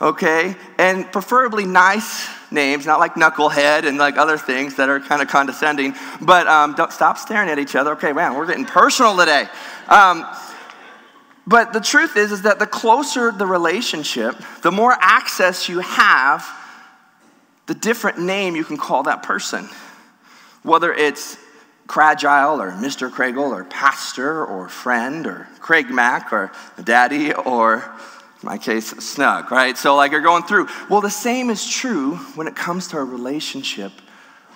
okay? 0.00 0.56
And 0.78 1.10
preferably 1.12 1.66
nice 1.66 2.26
names, 2.50 2.86
not 2.86 2.98
like 2.98 3.14
knucklehead 3.14 3.86
and 3.86 3.98
like 3.98 4.16
other 4.16 4.38
things 4.38 4.76
that 4.76 4.88
are 4.88 4.98
kind 4.98 5.20
of 5.20 5.28
condescending. 5.28 5.94
But 6.22 6.46
um, 6.46 6.74
don't 6.74 6.92
stop 6.92 7.18
staring 7.18 7.50
at 7.50 7.58
each 7.58 7.76
other. 7.76 7.92
Okay, 7.92 8.12
man, 8.12 8.34
we're 8.34 8.46
getting 8.46 8.64
personal 8.64 9.16
today. 9.16 9.46
Um, 9.88 10.24
but 11.46 11.72
the 11.72 11.80
truth 11.80 12.16
is, 12.16 12.32
is 12.32 12.42
that 12.42 12.58
the 12.58 12.66
closer 12.66 13.32
the 13.32 13.46
relationship, 13.46 14.36
the 14.62 14.70
more 14.70 14.96
access 15.00 15.68
you 15.68 15.80
have, 15.80 16.46
the 17.66 17.74
different 17.74 18.18
name 18.18 18.56
you 18.56 18.64
can 18.64 18.76
call 18.76 19.04
that 19.04 19.22
person. 19.22 19.68
Whether 20.62 20.92
it's 20.92 21.38
Cragile 21.86 22.60
or 22.60 22.70
Mr. 22.72 23.10
Kragel 23.10 23.50
or 23.50 23.64
pastor 23.64 24.44
or 24.44 24.68
friend 24.68 25.26
or 25.26 25.48
Craig 25.60 25.90
Mack 25.90 26.32
or 26.32 26.52
daddy 26.84 27.32
or 27.32 27.92
in 28.42 28.46
my 28.46 28.56
case, 28.56 28.86
snug, 28.86 29.52
right? 29.52 29.76
So, 29.76 29.96
like, 29.96 30.12
you're 30.12 30.22
going 30.22 30.44
through. 30.44 30.68
Well, 30.88 31.02
the 31.02 31.10
same 31.10 31.50
is 31.50 31.68
true 31.68 32.16
when 32.36 32.46
it 32.46 32.56
comes 32.56 32.88
to 32.88 32.96
our 32.96 33.04
relationship 33.04 33.92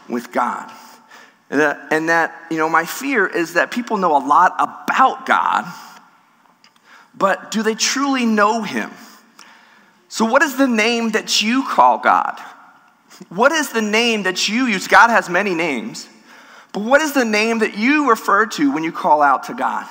with 0.09 0.33
God. 0.33 0.71
And 1.51 1.61
that, 1.61 1.93
and 1.93 2.09
that, 2.09 2.47
you 2.51 2.57
know, 2.57 2.69
my 2.69 2.87
fear 2.87 3.27
is 3.27 3.55
that 3.55 3.71
people 3.71 3.99
know 3.99 4.17
a 4.17 4.25
lot 4.25 4.55
about 4.59 5.27
God, 5.27 5.71
but 7.17 7.51
do 7.51 7.63
they 7.63 7.75
truly 7.75 8.27
know 8.27 8.63
Him? 8.63 8.91
So, 10.09 10.25
what 10.25 10.43
is 10.43 10.57
the 10.57 10.69
name 10.69 11.11
that 11.11 11.43
you 11.43 11.67
call 11.67 11.99
God? 11.99 12.41
What 13.29 13.53
is 13.53 13.71
the 13.71 13.83
name 13.83 14.25
that 14.25 14.49
you 14.49 14.67
use? 14.67 14.89
God 14.89 15.11
has 15.11 15.29
many 15.29 15.55
names. 15.55 16.09
But 16.73 16.83
what 16.83 17.01
is 17.01 17.13
the 17.13 17.25
name 17.25 17.61
that 17.61 17.77
you 17.79 18.11
refer 18.11 18.47
to 18.47 18.73
when 18.73 18.83
you 18.83 18.91
call 18.91 19.23
out 19.23 19.45
to 19.45 19.55
God? 19.55 19.89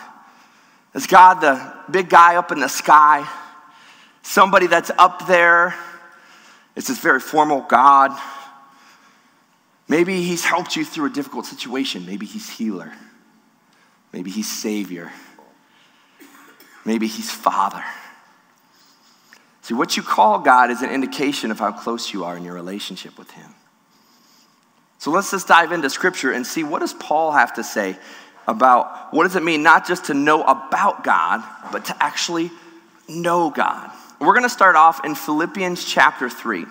Is 0.94 1.08
God 1.08 1.36
the 1.36 1.74
big 1.90 2.10
guy 2.10 2.36
up 2.36 2.52
in 2.52 2.60
the 2.60 2.68
sky? 2.68 3.28
Somebody 4.22 4.68
that's 4.68 4.92
up 4.98 5.26
there? 5.28 5.76
Is 6.76 6.88
this 6.88 7.00
very 7.00 7.20
formal 7.20 7.62
God? 7.62 8.12
Maybe 9.88 10.24
he's 10.24 10.44
helped 10.44 10.76
you 10.76 10.86
through 10.86 11.08
a 11.08 11.10
difficult 11.10 11.46
situation. 11.46 12.06
Maybe 12.06 12.26
he's 12.26 12.50
healer. 12.50 12.94
Maybe 14.12 14.30
he's 14.30 14.52
savior. 14.52 15.12
Maybe 16.86 17.08
he's 17.08 17.32
father. 17.32 17.84
See, 19.62 19.74
what 19.74 19.96
you 19.96 20.04
call 20.04 20.40
God 20.40 20.72
is 20.72 20.82
an 20.82 20.90
indication 20.90 21.50
of 21.50 21.60
how 21.60 21.72
close 21.72 22.14
you 22.14 22.26
are 22.26 22.36
in 22.36 22.44
your 22.44 22.54
relationship 22.54 23.18
with 23.18 23.32
him. 23.32 23.50
So 25.00 25.12
let's 25.12 25.32
just 25.32 25.48
dive 25.48 25.72
into 25.72 25.90
scripture 25.90 26.32
and 26.32 26.46
see 26.46 26.64
what 26.64 26.80
does 26.80 26.94
Paul 26.94 27.32
have 27.32 27.54
to 27.56 27.64
say 27.64 27.98
about 28.48 29.14
what 29.14 29.24
does 29.24 29.36
it 29.36 29.44
mean 29.44 29.64
not 29.64 29.88
just 29.88 30.06
to 30.06 30.14
know 30.14 30.44
about 30.44 31.04
God, 31.04 31.44
but 31.72 31.86
to 31.86 32.04
actually 32.04 32.52
know 33.08 33.50
God. 33.50 33.90
We're 34.20 34.34
going 34.34 34.44
to 34.44 34.50
start 34.50 34.76
off 34.76 35.04
in 35.06 35.16
Philippians 35.16 35.84
chapter 35.86 36.30
3. 36.30 36.66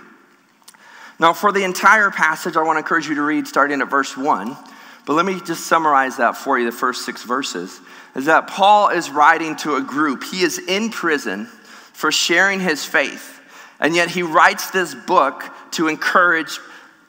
Now, 1.18 1.32
for 1.32 1.52
the 1.52 1.64
entire 1.64 2.10
passage, 2.10 2.56
I 2.56 2.62
want 2.62 2.76
to 2.76 2.80
encourage 2.80 3.06
you 3.06 3.14
to 3.14 3.22
read 3.22 3.46
starting 3.46 3.80
at 3.80 3.88
verse 3.88 4.16
1. 4.16 4.56
But 5.04 5.14
let 5.14 5.26
me 5.26 5.40
just 5.40 5.66
summarize 5.66 6.18
that 6.18 6.36
for 6.36 6.58
you, 6.58 6.64
the 6.64 6.76
first 6.76 7.04
six 7.04 7.22
verses. 7.22 7.80
Is 8.14 8.26
that 8.26 8.46
Paul 8.46 8.90
is 8.90 9.10
writing 9.10 9.56
to 9.56 9.76
a 9.76 9.80
group. 9.80 10.22
He 10.24 10.42
is 10.42 10.58
in 10.58 10.90
prison 10.90 11.46
for 11.92 12.12
sharing 12.12 12.60
his 12.60 12.84
faith. 12.84 13.40
And 13.80 13.96
yet 13.96 14.10
he 14.10 14.22
writes 14.22 14.70
this 14.70 14.94
book 14.94 15.44
to 15.72 15.88
encourage 15.88 16.58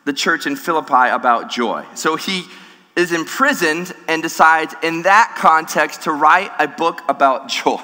the 0.06 0.14
church 0.14 0.48
in 0.48 0.56
Philippi 0.56 1.10
about 1.10 1.52
joy. 1.52 1.86
So 1.94 2.16
he 2.16 2.46
is 2.96 3.12
imprisoned 3.12 3.94
and 4.08 4.22
decides 4.22 4.76
in 4.82 5.04
that 5.04 5.36
context 5.38 6.04
to 6.04 6.12
write 6.12 6.52
a 6.60 6.68
book 6.68 7.02
about 7.08 7.50
joy. 7.64 7.82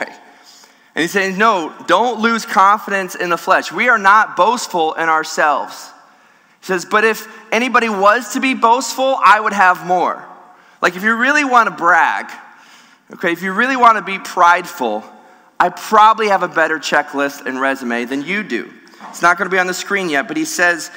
And 0.96 1.04
he's 1.04 1.12
saying, 1.12 1.38
No, 1.38 1.74
don't 1.88 2.20
lose 2.20 2.46
confidence 2.46 3.16
in 3.16 3.30
the 3.30 3.38
flesh. 3.38 3.72
We 3.72 3.90
are 3.90 4.00
not 4.00 4.36
boastful 4.36 4.94
in 4.94 5.08
ourselves. 5.08 5.92
He 6.60 6.66
says, 6.66 6.86
But 6.86 7.04
if 7.04 7.28
anybody 7.52 7.90
was 7.90 8.34
to 8.34 8.40
be 8.40 8.54
boastful, 8.54 9.18
I 9.24 9.40
would 9.40 9.54
have 9.54 9.86
more. 9.86 10.26
Like 10.82 10.96
if 10.96 11.04
you 11.04 11.16
really 11.16 11.44
want 11.44 11.70
to 11.70 11.76
brag, 11.76 12.32
okay, 13.14 13.32
if 13.32 13.42
you 13.42 13.52
really 13.54 13.76
want 13.76 13.98
to 13.98 14.04
be 14.04 14.20
prideful, 14.20 15.04
I 15.60 15.70
probably 15.70 16.30
have 16.30 16.44
a 16.44 16.48
better 16.48 16.80
checklist 16.80 17.46
and 17.46 17.60
resume 17.60 18.06
than 18.06 18.24
you 18.24 18.44
do. 18.44 18.72
It's 19.10 19.22
not 19.22 19.38
going 19.38 19.50
to 19.50 19.54
be 19.54 19.60
on 19.60 19.68
the 19.68 19.74
screen 19.74 20.10
yet, 20.10 20.28
but 20.28 20.38
he 20.38 20.46
says 20.46 20.92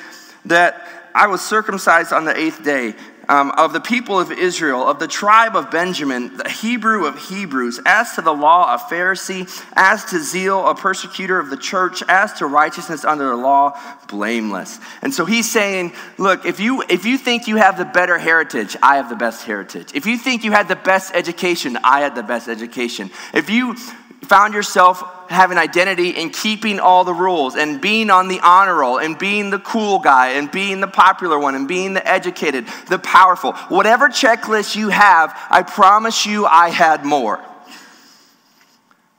that 0.44 0.86
I 1.14 1.26
was 1.26 1.40
circumcised 1.40 2.12
on 2.12 2.24
the 2.24 2.36
eighth 2.36 2.62
day. 2.62 2.94
Um, 3.28 3.52
of 3.52 3.72
the 3.72 3.80
people 3.80 4.18
of 4.18 4.32
Israel, 4.32 4.86
of 4.86 4.98
the 4.98 5.06
tribe 5.06 5.54
of 5.54 5.70
Benjamin, 5.70 6.36
the 6.36 6.48
Hebrew 6.48 7.06
of 7.06 7.28
Hebrews, 7.28 7.80
as 7.86 8.14
to 8.14 8.20
the 8.22 8.32
law, 8.32 8.74
a 8.74 8.78
Pharisee, 8.78 9.48
as 9.74 10.04
to 10.06 10.18
zeal, 10.18 10.66
a 10.66 10.74
persecutor 10.74 11.38
of 11.38 11.48
the 11.48 11.56
church, 11.56 12.02
as 12.08 12.32
to 12.34 12.46
righteousness 12.46 13.04
under 13.04 13.28
the 13.28 13.36
law, 13.36 13.78
blameless. 14.08 14.80
And 15.02 15.14
so 15.14 15.24
he's 15.24 15.50
saying, 15.50 15.92
look, 16.18 16.44
if 16.44 16.58
you 16.58 16.82
if 16.88 17.04
you 17.04 17.16
think 17.16 17.46
you 17.46 17.56
have 17.56 17.78
the 17.78 17.84
better 17.84 18.18
heritage, 18.18 18.76
I 18.82 18.96
have 18.96 19.08
the 19.08 19.16
best 19.16 19.44
heritage. 19.44 19.90
If 19.94 20.04
you 20.06 20.18
think 20.18 20.42
you 20.44 20.52
had 20.52 20.68
the 20.68 20.76
best 20.76 21.14
education, 21.14 21.78
I 21.84 22.00
had 22.00 22.14
the 22.14 22.22
best 22.22 22.48
education. 22.48 23.10
If 23.32 23.50
you 23.50 23.76
found 24.24 24.54
yourself 24.54 25.02
having 25.32 25.58
identity 25.58 26.10
in 26.10 26.30
keeping 26.30 26.78
all 26.78 27.04
the 27.04 27.14
rules 27.14 27.56
and 27.56 27.80
being 27.80 28.10
on 28.10 28.28
the 28.28 28.40
honor 28.40 28.76
roll 28.76 28.98
and 28.98 29.18
being 29.18 29.50
the 29.50 29.58
cool 29.58 29.98
guy 29.98 30.30
and 30.30 30.50
being 30.50 30.80
the 30.80 30.86
popular 30.86 31.38
one 31.38 31.54
and 31.54 31.66
being 31.66 31.94
the 31.94 32.06
educated, 32.06 32.66
the 32.88 32.98
powerful. 32.98 33.52
Whatever 33.68 34.08
checklist 34.08 34.76
you 34.76 34.90
have, 34.90 35.36
I 35.50 35.62
promise 35.62 36.26
you 36.26 36.46
I 36.46 36.68
had 36.68 37.04
more. 37.04 37.42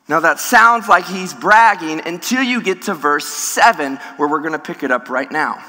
Now 0.08 0.20
that 0.20 0.40
sounds 0.40 0.88
like 0.88 1.06
he's 1.06 1.34
bragging 1.34 2.02
until 2.06 2.44
you 2.44 2.62
get 2.62 2.84
to 2.84 2.94
verse 2.94 3.26
7, 3.26 3.98
where 4.18 4.28
we're 4.28 4.42
going 4.42 4.54
to 4.54 4.60
pick 4.60 4.84
it 4.84 4.92
up 4.92 5.10
right 5.10 5.32
now. 5.32 5.64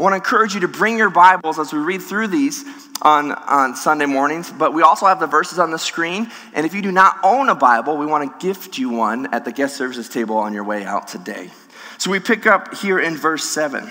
I 0.00 0.02
want 0.02 0.12
to 0.14 0.16
encourage 0.16 0.54
you 0.54 0.60
to 0.60 0.68
bring 0.68 0.96
your 0.96 1.10
Bibles 1.10 1.58
as 1.58 1.74
we 1.74 1.78
read 1.78 2.00
through 2.00 2.28
these 2.28 2.64
on, 3.02 3.32
on 3.32 3.76
Sunday 3.76 4.06
mornings, 4.06 4.50
but 4.50 4.72
we 4.72 4.80
also 4.80 5.04
have 5.04 5.20
the 5.20 5.26
verses 5.26 5.58
on 5.58 5.70
the 5.70 5.78
screen. 5.78 6.30
And 6.54 6.64
if 6.64 6.72
you 6.72 6.80
do 6.80 6.90
not 6.90 7.18
own 7.22 7.50
a 7.50 7.54
Bible, 7.54 7.98
we 7.98 8.06
want 8.06 8.40
to 8.40 8.46
gift 8.46 8.78
you 8.78 8.88
one 8.88 9.34
at 9.34 9.44
the 9.44 9.52
guest 9.52 9.76
services 9.76 10.08
table 10.08 10.38
on 10.38 10.54
your 10.54 10.64
way 10.64 10.86
out 10.86 11.06
today. 11.06 11.50
So 11.98 12.10
we 12.10 12.18
pick 12.18 12.46
up 12.46 12.76
here 12.76 12.98
in 12.98 13.14
verse 13.14 13.44
7. 13.44 13.90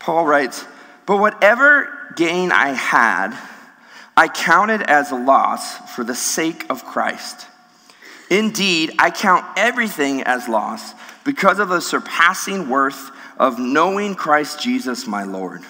Paul 0.00 0.26
writes, 0.26 0.64
But 1.06 1.18
whatever 1.18 2.12
gain 2.16 2.50
I 2.50 2.70
had, 2.70 3.38
I 4.16 4.26
counted 4.26 4.82
as 4.82 5.12
a 5.12 5.16
loss 5.16 5.94
for 5.94 6.02
the 6.02 6.16
sake 6.16 6.66
of 6.68 6.84
Christ. 6.84 7.46
Indeed, 8.28 8.96
I 8.98 9.12
count 9.12 9.46
everything 9.56 10.24
as 10.24 10.48
loss 10.48 10.94
because 11.22 11.60
of 11.60 11.68
the 11.68 11.80
surpassing 11.80 12.68
worth 12.68 13.12
of 13.38 13.58
knowing 13.58 14.14
Christ 14.14 14.60
Jesus 14.60 15.06
my 15.06 15.24
Lord. 15.24 15.62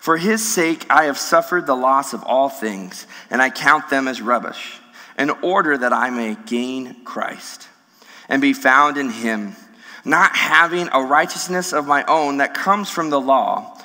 For 0.00 0.16
his 0.16 0.46
sake, 0.46 0.84
I 0.90 1.04
have 1.04 1.18
suffered 1.18 1.66
the 1.66 1.76
loss 1.76 2.12
of 2.12 2.24
all 2.24 2.48
things, 2.48 3.06
and 3.30 3.40
I 3.40 3.50
count 3.50 3.88
them 3.88 4.08
as 4.08 4.20
rubbish, 4.20 4.80
in 5.16 5.30
order 5.30 5.78
that 5.78 5.92
I 5.92 6.10
may 6.10 6.36
gain 6.46 7.04
Christ 7.04 7.68
and 8.28 8.42
be 8.42 8.52
found 8.52 8.96
in 8.96 9.10
him, 9.10 9.54
not 10.04 10.34
having 10.34 10.88
a 10.92 11.02
righteousness 11.02 11.72
of 11.72 11.86
my 11.86 12.04
own 12.04 12.38
that 12.38 12.54
comes 12.54 12.90
from 12.90 13.10
the 13.10 13.20
law, 13.20 13.78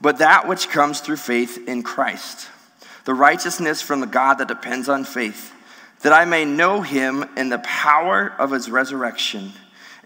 but 0.00 0.18
that 0.18 0.46
which 0.46 0.68
comes 0.68 1.00
through 1.00 1.16
faith 1.16 1.66
in 1.66 1.82
Christ, 1.82 2.48
the 3.04 3.14
righteousness 3.14 3.82
from 3.82 4.00
the 4.00 4.06
God 4.06 4.34
that 4.34 4.48
depends 4.48 4.88
on 4.88 5.04
faith, 5.04 5.52
that 6.02 6.12
I 6.12 6.26
may 6.26 6.44
know 6.44 6.82
him 6.82 7.24
in 7.36 7.48
the 7.48 7.58
power 7.58 8.32
of 8.38 8.50
his 8.50 8.70
resurrection 8.70 9.52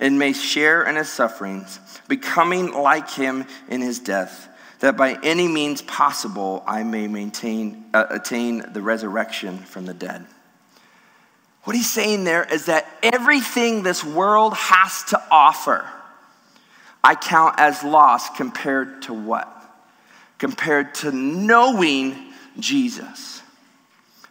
and 0.01 0.19
may 0.19 0.33
share 0.33 0.83
in 0.83 0.97
his 0.97 1.09
sufferings, 1.09 1.79
becoming 2.09 2.73
like 2.73 3.11
him 3.11 3.47
in 3.69 3.81
his 3.81 4.01
death 4.01 4.49
that 4.81 4.97
by 4.97 5.19
any 5.23 5.47
means 5.47 5.83
possible 5.83 6.65
I 6.67 6.83
may 6.83 7.07
maintain, 7.07 7.85
uh, 7.95 8.07
attain 8.11 8.73
the 8.73 8.83
resurrection 8.83 9.59
from 9.59 9.87
the 9.87 9.95
dead. 9.95 10.27
What 11.65 11.77
he's 11.77 11.91
saying 11.91 12.25
there 12.25 12.45
is 12.51 12.67
that 12.67 12.87
everything 13.03 13.83
this 13.83 14.03
world 14.03 14.55
has 14.55 15.05
to 15.05 15.23
offer, 15.31 15.87
I 17.05 17.15
count 17.15 17.57
as 17.59 17.85
loss 17.85 18.35
compared 18.37 19.03
to 19.03 19.15
what? 19.15 19.55
Compared 20.39 20.95
to 20.97 21.13
knowing 21.13 22.33
Jesus. 22.59 23.43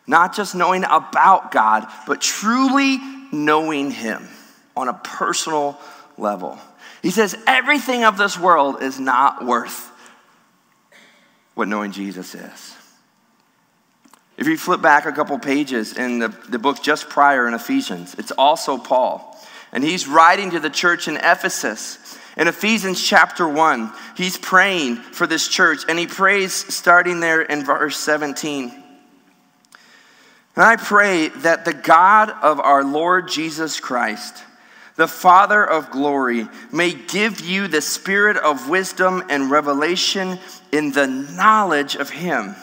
Not 0.07 0.35
just 0.35 0.55
knowing 0.55 0.83
about 0.83 1.51
God, 1.51 1.87
but 2.07 2.19
truly 2.19 2.97
knowing 3.31 3.91
Him 3.91 4.27
on 4.79 4.87
a 4.87 4.93
personal 4.93 5.79
level. 6.17 6.57
He 7.01 7.11
says, 7.11 7.37
everything 7.47 8.03
of 8.03 8.17
this 8.17 8.37
world 8.37 8.81
is 8.81 8.99
not 8.99 9.45
worth 9.45 9.91
what 11.53 11.67
knowing 11.67 11.91
Jesus 11.91 12.35
is. 12.35 12.75
If 14.37 14.47
you 14.47 14.57
flip 14.57 14.81
back 14.81 15.05
a 15.05 15.11
couple 15.11 15.37
pages 15.37 15.97
in 15.97 16.19
the, 16.19 16.29
the 16.47 16.59
book 16.59 16.81
just 16.81 17.09
prior 17.09 17.47
in 17.47 17.53
Ephesians, 17.53 18.15
it's 18.17 18.31
also 18.31 18.77
Paul. 18.77 19.37
And 19.73 19.83
he's 19.83 20.07
writing 20.07 20.51
to 20.51 20.59
the 20.59 20.69
church 20.69 21.09
in 21.09 21.17
Ephesus. 21.17 22.17
In 22.37 22.47
Ephesians 22.47 23.05
chapter 23.05 23.47
1, 23.47 23.91
he's 24.15 24.37
praying 24.37 24.95
for 24.95 25.27
this 25.27 25.47
church, 25.49 25.81
and 25.89 25.99
he 25.99 26.07
prays 26.07 26.53
starting 26.53 27.19
there 27.19 27.41
in 27.41 27.65
verse 27.65 27.97
17. 27.97 28.71
And 30.55 30.63
I 30.63 30.77
pray 30.77 31.27
that 31.27 31.65
the 31.65 31.73
God 31.73 32.29
of 32.29 32.59
our 32.59 32.83
Lord 32.83 33.27
Jesus 33.27 33.79
Christ, 33.79 34.43
the 34.99 35.07
Father 35.07 35.63
of 35.63 35.91
glory, 35.91 36.45
may 36.73 36.91
give 36.91 37.39
you 37.39 37.69
the 37.69 37.79
spirit 37.79 38.35
of 38.35 38.67
wisdom 38.67 39.23
and 39.29 39.49
revelation 39.49 40.37
in 40.73 40.91
the 40.91 41.07
knowledge 41.07 41.95
of 41.95 42.09
Him, 42.09 42.53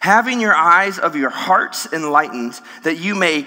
having 0.00 0.40
your 0.40 0.54
eyes 0.54 0.98
of 0.98 1.14
your 1.14 1.28
hearts 1.28 1.92
enlightened, 1.92 2.58
that 2.84 2.96
you 2.96 3.14
may 3.14 3.44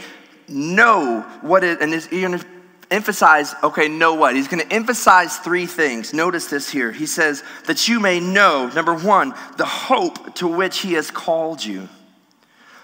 know 0.48 1.22
what 1.42 1.64
it, 1.64 1.82
and 1.82 1.92
he's 1.92 2.06
going 2.06 2.38
to 2.38 2.46
emphasize, 2.92 3.56
okay, 3.64 3.88
know 3.88 4.14
what? 4.14 4.36
He's 4.36 4.48
going 4.48 4.62
to 4.62 4.72
emphasize 4.72 5.38
three 5.38 5.66
things. 5.66 6.14
Notice 6.14 6.46
this 6.46 6.70
here. 6.70 6.92
He 6.92 7.08
says, 7.08 7.44
that 7.66 7.88
you 7.88 8.00
may 8.00 8.20
know, 8.20 8.68
number 8.68 8.94
one, 8.94 9.34
the 9.58 9.66
hope 9.66 10.36
to 10.36 10.48
which 10.48 10.78
He 10.82 10.94
has 10.94 11.10
called 11.10 11.66
you. 11.66 11.90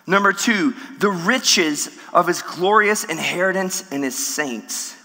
Number 0.08 0.34
two, 0.34 0.74
the 0.98 1.12
riches 1.12 1.96
of 2.12 2.26
His 2.26 2.42
glorious 2.42 3.04
inheritance 3.04 3.88
in 3.92 4.02
His 4.02 4.18
saints. 4.18 4.98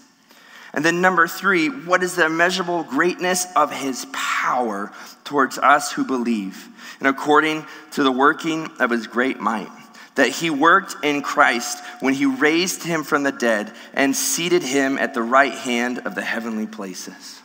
And 0.77 0.85
then 0.85 1.01
number 1.01 1.27
three, 1.27 1.69
what 1.69 2.03
is 2.03 2.13
the 2.13 2.27
immeasurable 2.27 2.83
greatness 2.83 3.47
of 3.55 3.71
his 3.71 4.05
power 4.13 4.91
towards 5.23 5.57
us 5.57 5.91
who 5.91 6.05
believe? 6.05 6.69
And 6.99 7.07
according 7.07 7.65
to 7.93 8.03
the 8.03 8.11
working 8.11 8.69
of 8.79 8.91
his 8.91 9.07
great 9.07 9.39
might, 9.39 9.71
that 10.13 10.29
he 10.29 10.51
worked 10.51 11.03
in 11.03 11.23
Christ 11.23 11.83
when 11.99 12.13
he 12.13 12.27
raised 12.27 12.83
him 12.83 13.03
from 13.03 13.23
the 13.23 13.31
dead 13.31 13.73
and 13.95 14.15
seated 14.15 14.61
him 14.61 14.99
at 14.99 15.15
the 15.15 15.23
right 15.23 15.51
hand 15.51 15.97
of 16.05 16.13
the 16.13 16.21
heavenly 16.21 16.67
places. 16.67 17.41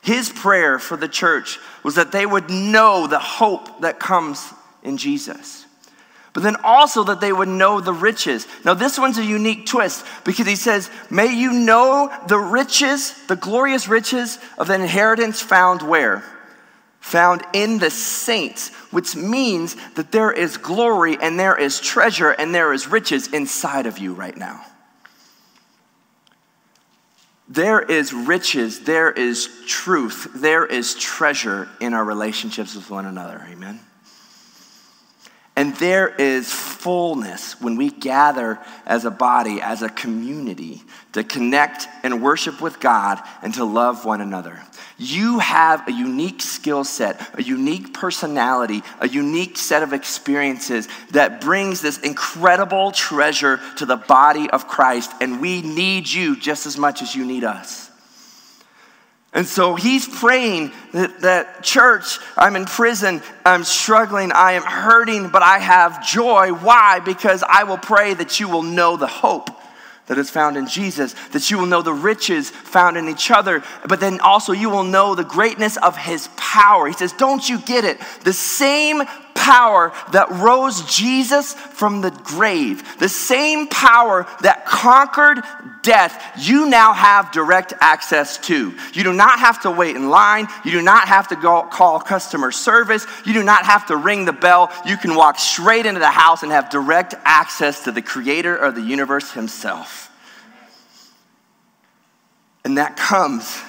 His 0.00 0.30
prayer 0.30 0.78
for 0.78 0.96
the 0.96 1.06
church 1.06 1.58
was 1.82 1.96
that 1.96 2.12
they 2.12 2.24
would 2.24 2.48
know 2.48 3.06
the 3.06 3.18
hope 3.18 3.82
that 3.82 4.00
comes 4.00 4.54
in 4.82 4.96
Jesus 4.96 5.66
but 6.38 6.44
then 6.44 6.56
also 6.62 7.02
that 7.02 7.20
they 7.20 7.32
would 7.32 7.48
know 7.48 7.80
the 7.80 7.92
riches. 7.92 8.46
Now, 8.64 8.72
this 8.72 8.96
one's 8.96 9.18
a 9.18 9.24
unique 9.24 9.66
twist 9.66 10.06
because 10.22 10.46
he 10.46 10.54
says, 10.54 10.88
May 11.10 11.34
you 11.34 11.52
know 11.52 12.16
the 12.28 12.38
riches, 12.38 13.12
the 13.26 13.34
glorious 13.34 13.88
riches 13.88 14.38
of 14.56 14.68
the 14.68 14.76
inheritance 14.76 15.42
found 15.42 15.82
where? 15.82 16.22
Found 17.00 17.42
in 17.54 17.78
the 17.78 17.90
saints, 17.90 18.72
which 18.92 19.16
means 19.16 19.74
that 19.94 20.12
there 20.12 20.30
is 20.30 20.58
glory 20.58 21.18
and 21.20 21.40
there 21.40 21.58
is 21.58 21.80
treasure 21.80 22.30
and 22.30 22.54
there 22.54 22.72
is 22.72 22.86
riches 22.86 23.26
inside 23.32 23.86
of 23.86 23.98
you 23.98 24.14
right 24.14 24.36
now. 24.36 24.64
There 27.48 27.80
is 27.80 28.12
riches, 28.12 28.84
there 28.84 29.10
is 29.10 29.48
truth, 29.66 30.28
there 30.36 30.64
is 30.64 30.94
treasure 30.94 31.68
in 31.80 31.94
our 31.94 32.04
relationships 32.04 32.76
with 32.76 32.90
one 32.90 33.06
another. 33.06 33.44
Amen. 33.50 33.80
And 35.58 35.74
there 35.74 36.06
is 36.06 36.52
fullness 36.52 37.60
when 37.60 37.74
we 37.74 37.90
gather 37.90 38.60
as 38.86 39.04
a 39.04 39.10
body, 39.10 39.60
as 39.60 39.82
a 39.82 39.88
community, 39.88 40.84
to 41.14 41.24
connect 41.24 41.88
and 42.04 42.22
worship 42.22 42.60
with 42.60 42.78
God 42.78 43.20
and 43.42 43.52
to 43.54 43.64
love 43.64 44.04
one 44.04 44.20
another. 44.20 44.62
You 44.98 45.40
have 45.40 45.88
a 45.88 45.90
unique 45.90 46.42
skill 46.42 46.84
set, 46.84 47.20
a 47.36 47.42
unique 47.42 47.92
personality, 47.92 48.84
a 49.00 49.08
unique 49.08 49.56
set 49.56 49.82
of 49.82 49.92
experiences 49.92 50.86
that 51.10 51.40
brings 51.40 51.80
this 51.80 51.98
incredible 51.98 52.92
treasure 52.92 53.58
to 53.78 53.84
the 53.84 53.96
body 53.96 54.48
of 54.50 54.68
Christ. 54.68 55.10
And 55.20 55.40
we 55.40 55.60
need 55.60 56.08
you 56.08 56.36
just 56.36 56.66
as 56.66 56.78
much 56.78 57.02
as 57.02 57.16
you 57.16 57.24
need 57.24 57.42
us. 57.42 57.87
And 59.38 59.46
so 59.46 59.76
he's 59.76 60.08
praying 60.08 60.72
that, 60.90 61.20
that, 61.20 61.62
church, 61.62 62.18
I'm 62.36 62.56
in 62.56 62.64
prison, 62.64 63.22
I'm 63.46 63.62
struggling, 63.62 64.32
I 64.32 64.54
am 64.54 64.64
hurting, 64.64 65.28
but 65.28 65.42
I 65.42 65.60
have 65.60 66.04
joy. 66.04 66.50
Why? 66.52 66.98
Because 66.98 67.44
I 67.48 67.62
will 67.62 67.78
pray 67.78 68.14
that 68.14 68.40
you 68.40 68.48
will 68.48 68.64
know 68.64 68.96
the 68.96 69.06
hope 69.06 69.50
that 70.08 70.18
is 70.18 70.28
found 70.28 70.56
in 70.56 70.66
Jesus, 70.66 71.14
that 71.28 71.52
you 71.52 71.58
will 71.58 71.66
know 71.66 71.82
the 71.82 71.92
riches 71.92 72.50
found 72.50 72.96
in 72.96 73.08
each 73.08 73.30
other, 73.30 73.62
but 73.88 74.00
then 74.00 74.18
also 74.18 74.52
you 74.52 74.70
will 74.70 74.82
know 74.82 75.14
the 75.14 75.22
greatness 75.22 75.76
of 75.76 75.96
his 75.96 76.28
power. 76.36 76.88
He 76.88 76.94
says, 76.94 77.12
Don't 77.12 77.48
you 77.48 77.60
get 77.60 77.84
it? 77.84 78.00
The 78.24 78.32
same 78.32 79.02
power 79.38 79.92
that 80.12 80.28
rose 80.30 80.82
Jesus 80.82 81.54
from 81.54 82.00
the 82.00 82.10
grave, 82.10 82.98
the 82.98 83.08
same 83.08 83.68
power 83.68 84.26
that 84.42 84.66
conquered 84.66 85.38
death, 85.82 86.20
you 86.36 86.68
now 86.68 86.92
have 86.92 87.30
direct 87.30 87.72
access 87.80 88.36
to. 88.38 88.74
You 88.92 89.04
do 89.04 89.12
not 89.12 89.38
have 89.38 89.62
to 89.62 89.70
wait 89.70 89.94
in 89.94 90.10
line. 90.10 90.48
You 90.64 90.72
do 90.72 90.82
not 90.82 91.06
have 91.08 91.28
to 91.28 91.36
go 91.36 91.62
call 91.62 92.00
customer 92.00 92.50
service. 92.50 93.06
You 93.24 93.32
do 93.32 93.44
not 93.44 93.64
have 93.64 93.86
to 93.86 93.96
ring 93.96 94.24
the 94.24 94.32
bell. 94.32 94.72
You 94.84 94.96
can 94.96 95.14
walk 95.14 95.38
straight 95.38 95.86
into 95.86 96.00
the 96.00 96.10
house 96.10 96.42
and 96.42 96.50
have 96.50 96.68
direct 96.68 97.14
access 97.24 97.84
to 97.84 97.92
the 97.92 98.02
creator 98.02 98.56
of 98.56 98.74
the 98.74 98.82
universe 98.82 99.32
himself. 99.32 100.10
And 102.64 102.76
that 102.76 102.96
comes 102.96 103.62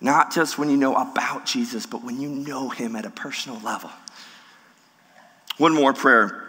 not 0.00 0.32
just 0.32 0.58
when 0.58 0.70
you 0.70 0.76
know 0.76 0.94
about 0.96 1.46
Jesus, 1.46 1.86
but 1.86 2.02
when 2.02 2.20
you 2.20 2.28
know 2.28 2.68
him 2.68 2.96
at 2.96 3.06
a 3.06 3.10
personal 3.10 3.60
level. 3.60 3.90
One 5.56 5.72
more 5.72 5.92
prayer. 5.92 6.42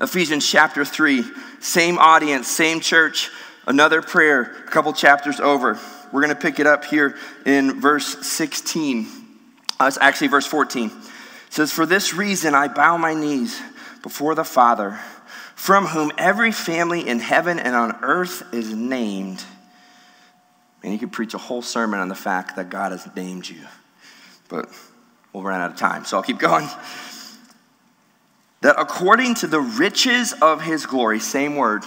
Ephesians 0.00 0.48
chapter 0.48 0.84
3, 0.84 1.24
same 1.60 1.96
audience, 1.98 2.48
same 2.48 2.80
church, 2.80 3.30
another 3.66 4.02
prayer, 4.02 4.64
a 4.66 4.70
couple 4.70 4.92
chapters 4.92 5.38
over. 5.38 5.78
We're 6.12 6.22
going 6.22 6.34
to 6.34 6.40
pick 6.40 6.58
it 6.58 6.66
up 6.66 6.84
here 6.84 7.16
in 7.44 7.80
verse 7.80 8.26
16. 8.26 9.06
Uh, 9.80 9.84
it's 9.86 9.98
actually 9.98 10.28
verse 10.28 10.46
14. 10.46 10.88
It 10.88 10.92
says, 11.50 11.72
For 11.72 11.86
this 11.86 12.14
reason 12.14 12.54
I 12.54 12.68
bow 12.68 12.96
my 12.96 13.14
knees 13.14 13.60
before 14.02 14.34
the 14.34 14.44
Father, 14.44 14.98
from 15.54 15.86
whom 15.86 16.10
every 16.18 16.52
family 16.52 17.08
in 17.08 17.20
heaven 17.20 17.58
and 17.58 17.76
on 17.76 17.96
earth 18.02 18.42
is 18.52 18.74
named. 18.74 19.42
And 20.82 20.92
you 20.92 20.98
could 20.98 21.12
preach 21.12 21.32
a 21.32 21.38
whole 21.38 21.62
sermon 21.62 22.00
on 22.00 22.08
the 22.08 22.14
fact 22.14 22.56
that 22.56 22.70
God 22.70 22.92
has 22.92 23.08
named 23.14 23.48
you, 23.48 23.62
but 24.48 24.68
we'll 25.32 25.42
run 25.42 25.60
out 25.60 25.70
of 25.70 25.78
time, 25.78 26.04
so 26.04 26.16
I'll 26.16 26.22
keep 26.22 26.38
going 26.38 26.68
that 28.66 28.80
according 28.80 29.32
to 29.32 29.46
the 29.46 29.60
riches 29.60 30.32
of 30.42 30.60
his 30.60 30.86
glory, 30.86 31.20
same 31.20 31.54
word 31.54 31.84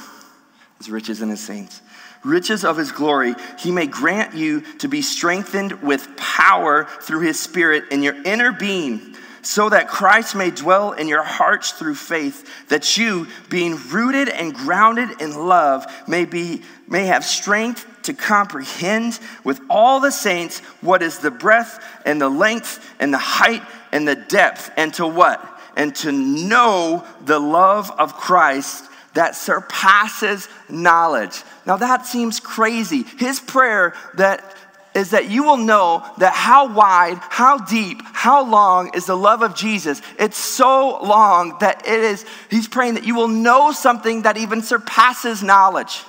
as 0.80 0.90
riches 0.90 1.22
in 1.22 1.28
his 1.28 1.42
saints, 1.42 1.82
riches 2.24 2.64
of 2.64 2.78
his 2.78 2.94
glory, 2.94 3.36
he 3.58 3.70
may 3.70 3.86
grant 3.86 4.34
you 4.34 4.62
to 4.78 4.88
be 4.88 5.02
strengthened 5.02 5.74
with 5.84 6.08
power 6.16 6.86
through 7.02 7.20
his 7.20 7.38
spirit 7.38 7.84
in 7.92 8.02
your 8.02 8.16
inner 8.24 8.54
being, 8.54 9.14
so 9.42 9.68
that 9.68 9.90
Christ 9.90 10.38
may 10.38 10.52
dwell 10.52 10.94
in 10.94 11.10
your 11.10 11.22
hearts 11.22 11.74
through 11.74 11.96
faith, 11.96 12.70
that 12.70 12.98
you, 12.98 13.28
being 13.50 13.76
rooted 13.90 14.30
and 14.30 14.54
grounded 14.54 15.22
in 15.22 15.36
love, 15.36 15.86
may 16.08 16.24
be 16.24 16.62
may 16.88 17.08
have 17.08 17.26
strength 17.26 17.86
to 18.04 18.14
comprehend 18.14 19.20
with 19.44 19.60
all 19.70 20.00
the 20.00 20.12
saints 20.12 20.60
what 20.80 21.04
is 21.04 21.20
the 21.20 21.30
breadth 21.30 21.86
and 22.06 22.22
the 22.22 22.30
length 22.30 22.90
and 23.02 23.14
the 23.14 23.18
height 23.18 23.64
and 23.92 24.08
the 24.08 24.16
depth, 24.16 24.72
and 24.78 24.94
to 24.94 25.06
what? 25.06 25.59
And 25.76 25.96
to 25.98 26.12
know 26.12 27.06
the 27.26 27.40
love 27.40 27.92
of 27.98 28.16
Christ 28.16 28.86
that 29.14 29.36
surpasses 29.36 30.48
knowledge. 30.70 31.44
Now 31.66 31.78
that 31.78 32.06
seems 32.06 32.40
crazy. 32.40 33.04
His 33.04 33.40
prayer 33.40 33.94
that 34.16 34.56
is 34.96 35.12
that 35.12 35.30
you 35.30 35.44
will 35.44 35.58
know 35.58 36.04
that 36.18 36.34
how 36.34 36.74
wide, 36.74 37.18
how 37.20 37.58
deep, 37.60 38.02
how 38.04 38.44
long 38.44 38.92
is 38.96 39.06
the 39.06 39.16
love 39.16 39.42
of 39.42 39.56
Jesus. 39.56 40.02
It's 40.18 40.38
so 40.38 41.00
long 41.04 41.58
that 41.60 41.88
it 41.88 42.00
is, 42.00 42.26
he's 42.50 42.68
praying 42.68 42.96
that 42.96 43.04
you 43.04 43.16
will 43.16 43.28
know 43.28 43.72
something 43.72 44.24
that 44.24 44.38
even 44.38 44.62
surpasses 44.62 45.44
knowledge. 45.44 46.04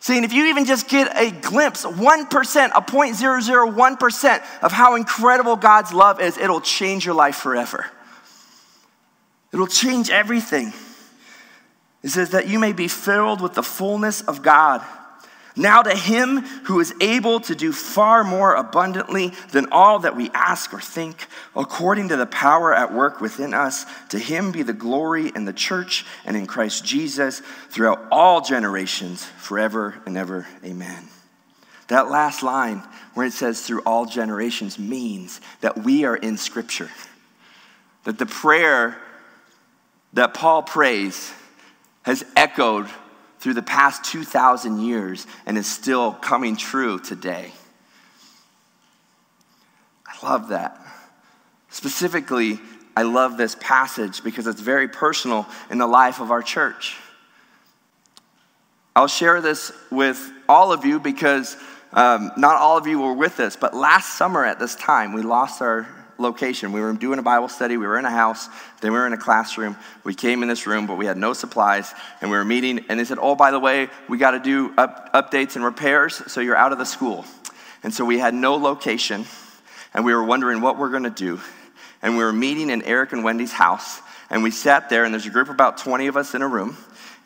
Saying 0.00 0.24
if 0.24 0.32
you 0.32 0.46
even 0.46 0.64
just 0.64 0.88
get 0.88 1.14
a 1.14 1.30
glimpse, 1.30 1.84
1%, 1.84 2.70
a 2.74 2.82
0.001% 2.82 4.42
of 4.62 4.72
how 4.72 4.94
incredible 4.94 5.56
God's 5.56 5.92
love 5.92 6.20
is, 6.20 6.38
it'll 6.38 6.62
change 6.62 7.04
your 7.04 7.14
life 7.14 7.36
forever. 7.36 7.86
It'll 9.52 9.66
change 9.66 10.10
everything. 10.10 10.72
It 12.02 12.10
says 12.10 12.30
that 12.30 12.48
you 12.48 12.58
may 12.58 12.72
be 12.72 12.88
filled 12.88 13.40
with 13.40 13.54
the 13.54 13.62
fullness 13.62 14.22
of 14.22 14.42
God. 14.42 14.82
Now, 15.56 15.82
to 15.82 15.94
him 15.94 16.38
who 16.64 16.78
is 16.80 16.94
able 17.00 17.40
to 17.40 17.54
do 17.54 17.72
far 17.72 18.22
more 18.22 18.54
abundantly 18.54 19.32
than 19.50 19.66
all 19.72 19.98
that 19.98 20.16
we 20.16 20.30
ask 20.32 20.72
or 20.72 20.80
think, 20.80 21.26
according 21.56 22.08
to 22.08 22.16
the 22.16 22.26
power 22.26 22.72
at 22.72 22.94
work 22.94 23.20
within 23.20 23.52
us, 23.52 23.84
to 24.10 24.18
him 24.18 24.52
be 24.52 24.62
the 24.62 24.72
glory 24.72 25.30
in 25.34 25.44
the 25.44 25.52
church 25.52 26.06
and 26.24 26.36
in 26.36 26.46
Christ 26.46 26.84
Jesus 26.84 27.42
throughout 27.68 28.06
all 28.12 28.40
generations, 28.40 29.24
forever 29.24 30.00
and 30.06 30.16
ever. 30.16 30.46
Amen. 30.64 31.08
That 31.88 32.08
last 32.08 32.44
line, 32.44 32.84
where 33.14 33.26
it 33.26 33.32
says 33.32 33.60
through 33.60 33.82
all 33.82 34.06
generations, 34.06 34.78
means 34.78 35.40
that 35.60 35.78
we 35.78 36.04
are 36.04 36.16
in 36.16 36.36
Scripture. 36.36 36.90
That 38.04 38.18
the 38.18 38.26
prayer 38.26 38.96
that 40.12 40.34
Paul 40.34 40.62
prays 40.62 41.32
has 42.02 42.24
echoed 42.36 42.88
through 43.38 43.54
the 43.54 43.62
past 43.62 44.04
2,000 44.04 44.80
years 44.80 45.26
and 45.46 45.56
is 45.56 45.66
still 45.66 46.12
coming 46.12 46.56
true 46.56 46.98
today. 46.98 47.52
I 50.06 50.26
love 50.26 50.48
that. 50.48 50.78
Specifically, 51.70 52.58
I 52.96 53.02
love 53.02 53.36
this 53.36 53.56
passage 53.60 54.22
because 54.22 54.46
it's 54.46 54.60
very 54.60 54.88
personal 54.88 55.46
in 55.70 55.78
the 55.78 55.86
life 55.86 56.20
of 56.20 56.30
our 56.30 56.42
church. 56.42 56.96
I'll 58.94 59.06
share 59.06 59.40
this 59.40 59.72
with 59.90 60.20
all 60.48 60.72
of 60.72 60.84
you 60.84 60.98
because 60.98 61.56
um, 61.92 62.32
not 62.36 62.56
all 62.56 62.76
of 62.76 62.86
you 62.86 63.00
were 63.00 63.14
with 63.14 63.40
us, 63.40 63.56
but 63.56 63.74
last 63.74 64.18
summer 64.18 64.44
at 64.44 64.58
this 64.58 64.74
time, 64.74 65.12
we 65.12 65.22
lost 65.22 65.62
our 65.62 65.86
location. 66.20 66.72
We 66.72 66.80
were 66.80 66.92
doing 66.92 67.18
a 67.18 67.22
Bible 67.22 67.48
study, 67.48 67.76
we 67.76 67.86
were 67.86 67.98
in 67.98 68.04
a 68.04 68.10
house, 68.10 68.48
then 68.80 68.92
we 68.92 68.98
were 68.98 69.06
in 69.06 69.12
a 69.12 69.18
classroom. 69.18 69.76
We 70.04 70.14
came 70.14 70.42
in 70.42 70.48
this 70.48 70.66
room, 70.66 70.86
but 70.86 70.96
we 70.96 71.06
had 71.06 71.16
no 71.16 71.32
supplies, 71.32 71.92
and 72.20 72.30
we 72.30 72.36
were 72.36 72.44
meeting, 72.44 72.84
and 72.88 72.98
they 72.98 73.04
said, 73.04 73.18
Oh, 73.20 73.34
by 73.34 73.50
the 73.50 73.58
way, 73.58 73.88
we 74.08 74.18
got 74.18 74.32
to 74.32 74.40
do 74.40 74.72
up, 74.76 75.12
updates 75.12 75.56
and 75.56 75.64
repairs, 75.64 76.22
so 76.30 76.40
you're 76.40 76.56
out 76.56 76.72
of 76.72 76.78
the 76.78 76.86
school. 76.86 77.24
And 77.82 77.92
so 77.92 78.04
we 78.04 78.18
had 78.18 78.34
no 78.34 78.56
location, 78.56 79.24
and 79.94 80.04
we 80.04 80.14
were 80.14 80.24
wondering 80.24 80.60
what 80.60 80.78
we're 80.78 80.90
going 80.90 81.04
to 81.04 81.10
do. 81.10 81.40
And 82.02 82.16
we 82.16 82.24
were 82.24 82.32
meeting 82.32 82.70
in 82.70 82.82
Eric 82.82 83.12
and 83.12 83.24
Wendy's 83.24 83.52
house, 83.52 84.00
and 84.28 84.42
we 84.42 84.50
sat 84.50 84.88
there, 84.88 85.04
and 85.04 85.12
there's 85.12 85.26
a 85.26 85.30
group 85.30 85.48
of 85.48 85.54
about 85.54 85.78
20 85.78 86.06
of 86.06 86.16
us 86.16 86.34
in 86.34 86.42
a 86.42 86.48
room. 86.48 86.76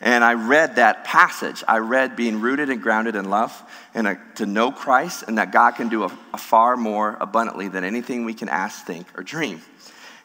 And 0.01 0.23
I 0.23 0.33
read 0.33 0.75
that 0.75 1.05
passage. 1.05 1.63
I 1.67 1.77
read 1.77 2.15
being 2.15 2.41
rooted 2.41 2.69
and 2.69 2.81
grounded 2.81 3.15
in 3.15 3.29
love 3.29 3.63
and 3.93 4.07
a, 4.07 4.19
to 4.35 4.45
know 4.45 4.71
Christ 4.71 5.23
and 5.27 5.37
that 5.37 5.51
God 5.51 5.71
can 5.71 5.89
do 5.89 6.03
a, 6.03 6.17
a 6.33 6.37
far 6.37 6.75
more 6.75 7.17
abundantly 7.19 7.69
than 7.69 7.83
anything 7.83 8.25
we 8.25 8.33
can 8.33 8.49
ask, 8.49 8.85
think, 8.85 9.07
or 9.17 9.23
dream. 9.23 9.61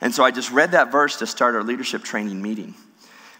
And 0.00 0.14
so 0.14 0.24
I 0.24 0.30
just 0.33 0.50
read 0.50 0.72
that 0.72 0.90
verse 0.90 1.18
to 1.18 1.26
start 1.26 1.54
our 1.54 1.62
leadership 1.62 2.02
training 2.02 2.42
meeting. 2.42 2.74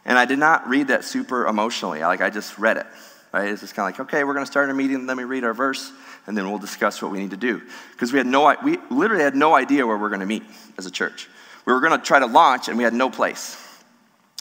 And 0.05 0.19
I 0.19 0.25
did 0.25 0.38
not 0.38 0.69
read 0.69 0.88
that 0.88 1.05
super 1.05 1.47
emotionally. 1.47 2.01
Like 2.01 2.21
I 2.21 2.31
just 2.31 2.59
read 2.59 2.77
it. 2.77 2.87
Right? 3.33 3.49
It's 3.49 3.61
just 3.61 3.75
kind 3.75 3.88
of 3.93 3.99
like, 3.99 4.09
okay, 4.09 4.25
we're 4.25 4.35
going 4.35 4.45
to 4.45 4.51
start 4.51 4.71
a 4.71 4.75
meeting. 4.75 5.07
Let 5.07 5.16
me 5.16 5.23
read 5.23 5.45
our 5.45 5.55
verse, 5.55 5.93
and 6.27 6.37
then 6.37 6.49
we'll 6.51 6.59
discuss 6.59 7.01
what 7.01 7.12
we 7.12 7.19
need 7.19 7.31
to 7.31 7.37
do. 7.37 7.62
Because 7.93 8.12
we 8.12 8.19
had 8.19 8.27
no, 8.27 8.57
we 8.64 8.79
literally 8.90 9.23
had 9.23 9.37
no 9.37 9.55
idea 9.55 9.87
where 9.87 9.97
we're 9.97 10.09
going 10.09 10.21
to 10.21 10.27
meet 10.27 10.43
as 10.79 10.87
a 10.87 10.90
church. 10.90 11.29
We 11.64 11.73
were 11.73 11.81
going 11.81 11.93
to 11.93 12.05
try 12.05 12.19
to 12.19 12.27
launch, 12.27 12.69
and 12.69 12.77
we 12.77 12.83
had 12.83 12.93
no 12.93 13.09
place. 13.09 13.57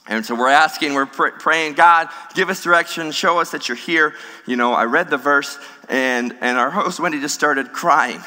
And 0.08 0.26
so 0.26 0.34
we're 0.34 0.50
asking, 0.50 0.94
we're 0.94 1.06
pr- 1.06 1.38
praying, 1.40 1.74
God, 1.74 2.10
give 2.34 2.50
us 2.50 2.64
direction, 2.64 3.12
show 3.12 3.40
us 3.40 3.52
that 3.52 3.68
you're 3.68 3.78
here. 3.78 4.16
You 4.48 4.56
know, 4.56 4.74
I 4.74 4.86
read 4.86 5.10
the 5.10 5.18
verse, 5.18 5.58
and, 5.88 6.36
and 6.42 6.58
our 6.58 6.72
host, 6.72 7.00
Wendy, 7.00 7.20
just 7.20 7.36
started 7.36 7.74
crying, 7.74 8.22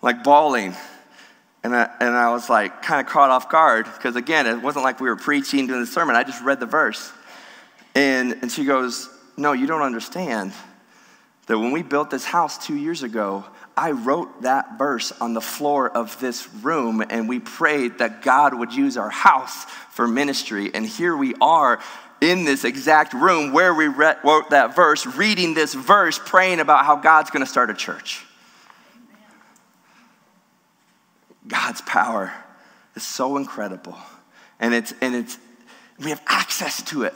like 0.00 0.24
bawling. 0.24 0.74
And 1.62 1.76
I, 1.76 1.90
and 2.00 2.14
I 2.16 2.32
was 2.32 2.48
like, 2.48 2.82
kind 2.82 3.04
of 3.04 3.12
caught 3.12 3.30
off 3.30 3.48
guard, 3.50 3.84
because 3.84 4.16
again, 4.16 4.46
it 4.46 4.62
wasn't 4.62 4.84
like 4.84 5.00
we 5.00 5.08
were 5.08 5.16
preaching 5.16 5.66
doing 5.66 5.80
the 5.80 5.86
sermon. 5.86 6.16
I 6.16 6.24
just 6.24 6.42
read 6.42 6.58
the 6.58 6.66
verse. 6.66 7.12
And, 7.94 8.32
and 8.42 8.50
she 8.50 8.64
goes, 8.64 9.08
No, 9.36 9.52
you 9.52 9.66
don't 9.66 9.82
understand 9.82 10.52
that 11.46 11.58
when 11.58 11.72
we 11.72 11.82
built 11.82 12.10
this 12.10 12.24
house 12.24 12.64
two 12.64 12.76
years 12.76 13.02
ago, 13.02 13.44
I 13.76 13.92
wrote 13.92 14.42
that 14.42 14.78
verse 14.78 15.12
on 15.20 15.34
the 15.34 15.40
floor 15.40 15.88
of 15.88 16.18
this 16.20 16.52
room, 16.62 17.02
and 17.08 17.28
we 17.28 17.40
prayed 17.40 17.98
that 17.98 18.22
God 18.22 18.54
would 18.54 18.72
use 18.72 18.96
our 18.96 19.10
house 19.10 19.64
for 19.90 20.06
ministry. 20.06 20.70
And 20.74 20.86
here 20.86 21.16
we 21.16 21.34
are 21.40 21.80
in 22.20 22.44
this 22.44 22.64
exact 22.64 23.14
room 23.14 23.52
where 23.52 23.74
we 23.74 23.86
wrote 23.86 24.50
that 24.50 24.76
verse, 24.76 25.06
reading 25.06 25.54
this 25.54 25.74
verse, 25.74 26.18
praying 26.18 26.60
about 26.60 26.84
how 26.84 26.96
God's 26.96 27.30
going 27.30 27.44
to 27.44 27.50
start 27.50 27.70
a 27.70 27.74
church. 27.74 28.24
God's 31.46 31.80
power 31.82 32.32
is 32.94 33.02
so 33.02 33.36
incredible. 33.36 33.98
And 34.60 34.74
it's, 34.74 34.94
and 35.00 35.14
it's, 35.14 35.38
we 35.98 36.10
have 36.10 36.22
access 36.26 36.82
to 36.84 37.02
it. 37.02 37.14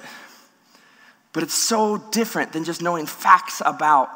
But 1.33 1.43
it's 1.43 1.55
so 1.55 1.99
different 1.99 2.53
than 2.53 2.65
just 2.65 2.83
knowing 2.83 3.07
facts 3.07 3.63
about 3.65 4.09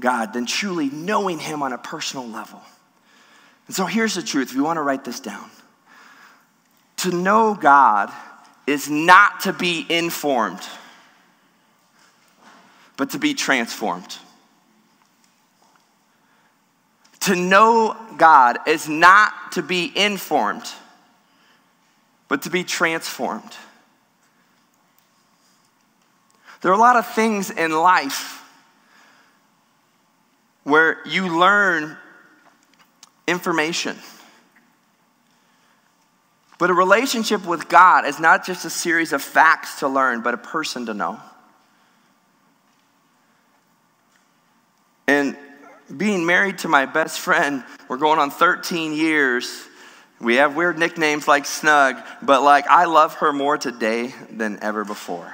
God 0.00 0.32
than 0.32 0.46
truly 0.46 0.90
knowing 0.90 1.38
Him 1.38 1.62
on 1.62 1.72
a 1.72 1.78
personal 1.78 2.26
level. 2.26 2.60
And 3.66 3.76
so 3.76 3.86
here's 3.86 4.14
the 4.14 4.22
truth 4.22 4.50
if 4.50 4.56
you 4.56 4.64
want 4.64 4.78
to 4.78 4.82
write 4.82 5.04
this 5.04 5.20
down 5.20 5.48
to 6.96 7.10
know 7.10 7.54
God 7.54 8.12
is 8.66 8.90
not 8.90 9.40
to 9.40 9.52
be 9.52 9.86
informed, 9.88 10.60
but 12.96 13.10
to 13.10 13.18
be 13.18 13.34
transformed. 13.34 14.18
To 17.20 17.36
know 17.36 17.96
God 18.16 18.58
is 18.66 18.88
not 18.88 19.52
to 19.52 19.62
be 19.62 19.92
informed, 19.94 20.68
but 22.28 22.42
to 22.42 22.50
be 22.50 22.64
transformed. 22.64 23.56
There 26.60 26.70
are 26.70 26.74
a 26.74 26.78
lot 26.78 26.96
of 26.96 27.06
things 27.06 27.50
in 27.50 27.70
life 27.70 28.39
where 30.64 30.98
you 31.06 31.38
learn 31.38 31.96
information. 33.26 33.96
But 36.58 36.68
a 36.68 36.74
relationship 36.74 37.46
with 37.46 37.68
God 37.68 38.04
is 38.04 38.20
not 38.20 38.44
just 38.44 38.66
a 38.66 38.70
series 38.70 39.14
of 39.14 39.22
facts 39.22 39.78
to 39.80 39.88
learn, 39.88 40.20
but 40.20 40.34
a 40.34 40.38
person 40.38 40.86
to 40.86 40.94
know. 40.94 41.18
And 45.06 45.36
being 45.96 46.26
married 46.26 46.58
to 46.58 46.68
my 46.68 46.86
best 46.86 47.18
friend, 47.18 47.64
we're 47.88 47.96
going 47.96 48.18
on 48.18 48.30
13 48.30 48.92
years. 48.92 49.66
We 50.20 50.36
have 50.36 50.54
weird 50.54 50.78
nicknames 50.78 51.26
like 51.26 51.46
Snug, 51.46 51.96
but 52.20 52.42
like 52.42 52.66
I 52.68 52.84
love 52.84 53.14
her 53.14 53.32
more 53.32 53.56
today 53.56 54.14
than 54.30 54.62
ever 54.62 54.84
before. 54.84 55.32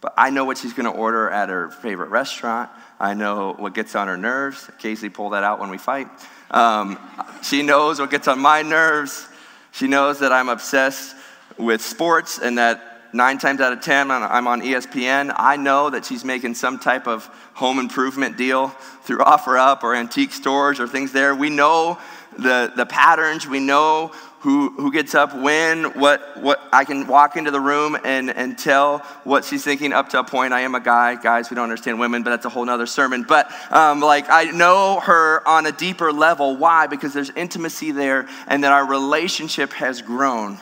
But 0.00 0.14
I 0.16 0.30
know 0.30 0.44
what 0.44 0.58
she's 0.58 0.72
going 0.72 0.90
to 0.90 0.96
order 0.96 1.28
at 1.28 1.48
her 1.48 1.70
favorite 1.70 2.10
restaurant. 2.10 2.70
I 2.98 3.14
know 3.14 3.54
what 3.58 3.74
gets 3.74 3.94
on 3.94 4.08
her 4.08 4.16
nerves. 4.16 4.70
Casey 4.78 5.08
pull 5.08 5.30
that 5.30 5.44
out 5.44 5.60
when 5.60 5.70
we 5.70 5.78
fight. 5.78 6.08
Um, 6.50 6.98
she 7.42 7.62
knows 7.62 8.00
what 8.00 8.10
gets 8.10 8.28
on 8.28 8.38
my 8.38 8.62
nerves. 8.62 9.28
She 9.72 9.86
knows 9.86 10.20
that 10.20 10.32
I'm 10.32 10.48
obsessed 10.48 11.14
with 11.58 11.82
sports 11.82 12.38
and 12.38 12.56
that 12.58 12.96
nine 13.12 13.38
times 13.38 13.60
out 13.60 13.72
of 13.72 13.80
ten 13.80 14.10
I'm 14.10 14.46
on 14.46 14.62
ESPN. 14.62 15.34
I 15.36 15.56
know 15.56 15.90
that 15.90 16.04
she's 16.04 16.24
making 16.24 16.54
some 16.54 16.78
type 16.78 17.06
of 17.06 17.26
home 17.54 17.78
improvement 17.78 18.36
deal 18.36 18.68
through 19.02 19.18
OfferUp 19.20 19.82
or 19.82 19.94
antique 19.94 20.32
stores 20.32 20.80
or 20.80 20.88
things 20.88 21.12
there. 21.12 21.34
We 21.34 21.50
know 21.50 21.98
the, 22.38 22.72
the 22.74 22.86
patterns. 22.86 23.46
We 23.46 23.60
know 23.60 24.12
who, 24.46 24.70
who 24.70 24.92
gets 24.92 25.16
up 25.16 25.34
when, 25.34 25.98
what, 25.98 26.40
what 26.40 26.60
I 26.72 26.84
can 26.84 27.08
walk 27.08 27.36
into 27.36 27.50
the 27.50 27.58
room 27.58 27.98
and, 28.04 28.30
and 28.30 28.56
tell 28.56 28.98
what 29.24 29.44
she's 29.44 29.64
thinking 29.64 29.92
up 29.92 30.10
to 30.10 30.20
a 30.20 30.24
point. 30.24 30.52
I 30.52 30.60
am 30.60 30.76
a 30.76 30.80
guy. 30.80 31.16
Guys, 31.16 31.50
we 31.50 31.56
don't 31.56 31.64
understand 31.64 31.98
women, 31.98 32.22
but 32.22 32.30
that's 32.30 32.44
a 32.44 32.48
whole 32.48 32.64
nother 32.64 32.86
sermon. 32.86 33.24
But 33.24 33.50
um, 33.72 33.98
like, 33.98 34.26
I 34.30 34.44
know 34.44 35.00
her 35.00 35.42
on 35.48 35.66
a 35.66 35.72
deeper 35.72 36.12
level. 36.12 36.56
Why? 36.56 36.86
Because 36.86 37.12
there's 37.12 37.30
intimacy 37.30 37.90
there 37.90 38.28
and 38.46 38.62
that 38.62 38.70
our 38.70 38.86
relationship 38.86 39.72
has 39.72 40.00
grown. 40.00 40.60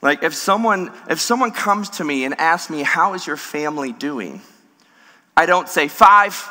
Like, 0.00 0.22
if 0.22 0.34
someone, 0.34 0.90
if 1.10 1.20
someone 1.20 1.50
comes 1.50 1.90
to 1.90 2.04
me 2.04 2.24
and 2.24 2.40
asks 2.40 2.70
me, 2.70 2.84
How 2.84 3.12
is 3.12 3.26
your 3.26 3.36
family 3.36 3.92
doing? 3.92 4.40
I 5.36 5.44
don't 5.44 5.68
say, 5.68 5.88
Five. 5.88 6.42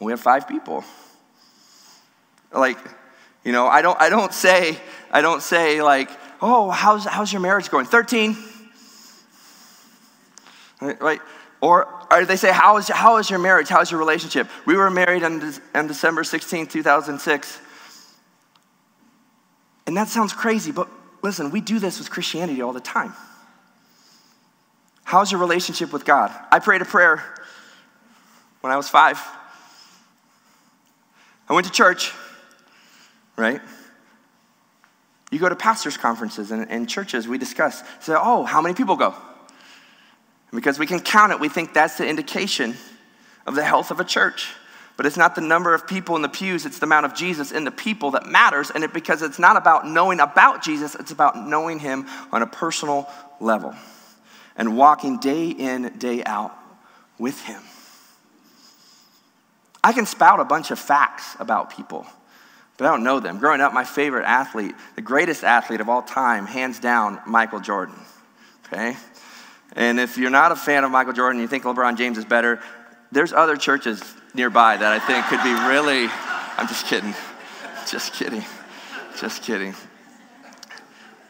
We 0.00 0.10
have 0.10 0.20
five 0.20 0.48
people. 0.48 0.82
Like, 2.52 2.78
you 3.44 3.52
know, 3.52 3.66
I 3.66 3.82
don't, 3.82 4.00
I 4.00 4.08
don't 4.10 4.34
say, 4.34 4.76
I 5.10 5.22
don't 5.22 5.42
say 5.42 5.82
like, 5.82 6.10
oh, 6.42 6.70
how's, 6.70 7.04
how's 7.04 7.32
your 7.32 7.40
marriage 7.40 7.70
going? 7.70 7.86
13. 7.86 8.36
Right? 10.80 11.20
Or, 11.60 11.88
or 12.10 12.24
they 12.24 12.36
say, 12.36 12.52
how 12.52 12.78
is, 12.78 12.88
how 12.88 13.18
is 13.18 13.28
your 13.28 13.38
marriage? 13.38 13.68
How 13.68 13.80
is 13.80 13.90
your 13.90 14.00
relationship? 14.00 14.48
We 14.66 14.76
were 14.76 14.90
married 14.90 15.22
on, 15.22 15.52
on 15.74 15.86
December 15.86 16.24
16, 16.24 16.66
2006. 16.66 17.58
And 19.86 19.96
that 19.96 20.08
sounds 20.08 20.32
crazy, 20.32 20.72
but 20.72 20.88
listen, 21.22 21.50
we 21.50 21.60
do 21.60 21.78
this 21.78 21.98
with 21.98 22.10
Christianity 22.10 22.62
all 22.62 22.72
the 22.72 22.80
time. 22.80 23.12
How's 25.04 25.32
your 25.32 25.40
relationship 25.40 25.92
with 25.92 26.04
God? 26.04 26.32
I 26.50 26.60
prayed 26.60 26.82
a 26.82 26.84
prayer 26.84 27.22
when 28.60 28.72
I 28.72 28.76
was 28.76 28.88
five. 28.88 29.20
I 31.48 31.52
went 31.52 31.66
to 31.66 31.72
church 31.72 32.12
right? 33.40 33.60
You 35.32 35.38
go 35.38 35.48
to 35.48 35.56
pastors' 35.56 35.96
conferences 35.96 36.50
and, 36.50 36.70
and 36.70 36.88
churches, 36.88 37.26
we 37.26 37.38
discuss, 37.38 37.82
say, 38.00 38.14
oh, 38.16 38.44
how 38.44 38.60
many 38.60 38.74
people 38.74 38.96
go? 38.96 39.14
because 40.52 40.78
we 40.78 40.86
can 40.86 41.00
count 41.00 41.32
it, 41.32 41.40
we 41.40 41.48
think 41.48 41.72
that's 41.72 41.96
the 41.98 42.06
indication 42.06 42.74
of 43.46 43.54
the 43.54 43.62
health 43.62 43.90
of 43.90 44.00
a 44.00 44.04
church. 44.04 44.52
But 44.96 45.06
it's 45.06 45.16
not 45.16 45.34
the 45.34 45.40
number 45.40 45.72
of 45.72 45.86
people 45.86 46.16
in 46.16 46.22
the 46.22 46.28
pews, 46.28 46.66
it's 46.66 46.78
the 46.78 46.86
amount 46.86 47.06
of 47.06 47.14
Jesus 47.14 47.52
in 47.52 47.64
the 47.64 47.70
people 47.70 48.10
that 48.12 48.26
matters. 48.26 48.70
And 48.70 48.84
it, 48.84 48.92
because 48.92 49.22
it's 49.22 49.38
not 49.38 49.56
about 49.56 49.86
knowing 49.86 50.20
about 50.20 50.62
Jesus, 50.62 50.94
it's 50.94 51.10
about 51.10 51.38
knowing 51.38 51.78
him 51.78 52.06
on 52.32 52.42
a 52.42 52.46
personal 52.46 53.08
level 53.40 53.74
and 54.56 54.76
walking 54.76 55.18
day 55.18 55.48
in, 55.48 55.96
day 55.98 56.22
out 56.24 56.52
with 57.18 57.40
him. 57.42 57.62
I 59.82 59.92
can 59.92 60.04
spout 60.04 60.40
a 60.40 60.44
bunch 60.44 60.70
of 60.70 60.78
facts 60.78 61.36
about 61.38 61.70
people 61.70 62.06
but 62.80 62.86
I 62.86 62.92
don't 62.92 63.04
know 63.04 63.20
them. 63.20 63.38
Growing 63.38 63.60
up, 63.60 63.74
my 63.74 63.84
favorite 63.84 64.24
athlete, 64.24 64.74
the 64.96 65.02
greatest 65.02 65.44
athlete 65.44 65.82
of 65.82 65.90
all 65.90 66.00
time, 66.00 66.46
hands 66.46 66.80
down, 66.80 67.20
Michael 67.26 67.60
Jordan. 67.60 67.94
Okay? 68.64 68.96
And 69.76 70.00
if 70.00 70.16
you're 70.16 70.30
not 70.30 70.50
a 70.50 70.56
fan 70.56 70.82
of 70.82 70.90
Michael 70.90 71.12
Jordan, 71.12 71.42
you 71.42 71.46
think 71.46 71.64
LeBron 71.64 71.98
James 71.98 72.16
is 72.16 72.24
better, 72.24 72.58
there's 73.12 73.34
other 73.34 73.58
churches 73.58 74.02
nearby 74.32 74.78
that 74.78 74.92
I 74.92 74.98
think 74.98 75.26
could 75.26 75.42
be 75.42 75.52
really, 75.68 76.08
I'm 76.56 76.66
just 76.68 76.86
kidding. 76.86 77.12
Just 77.86 78.14
kidding. 78.14 78.44
Just 79.18 79.42
kidding. 79.42 79.74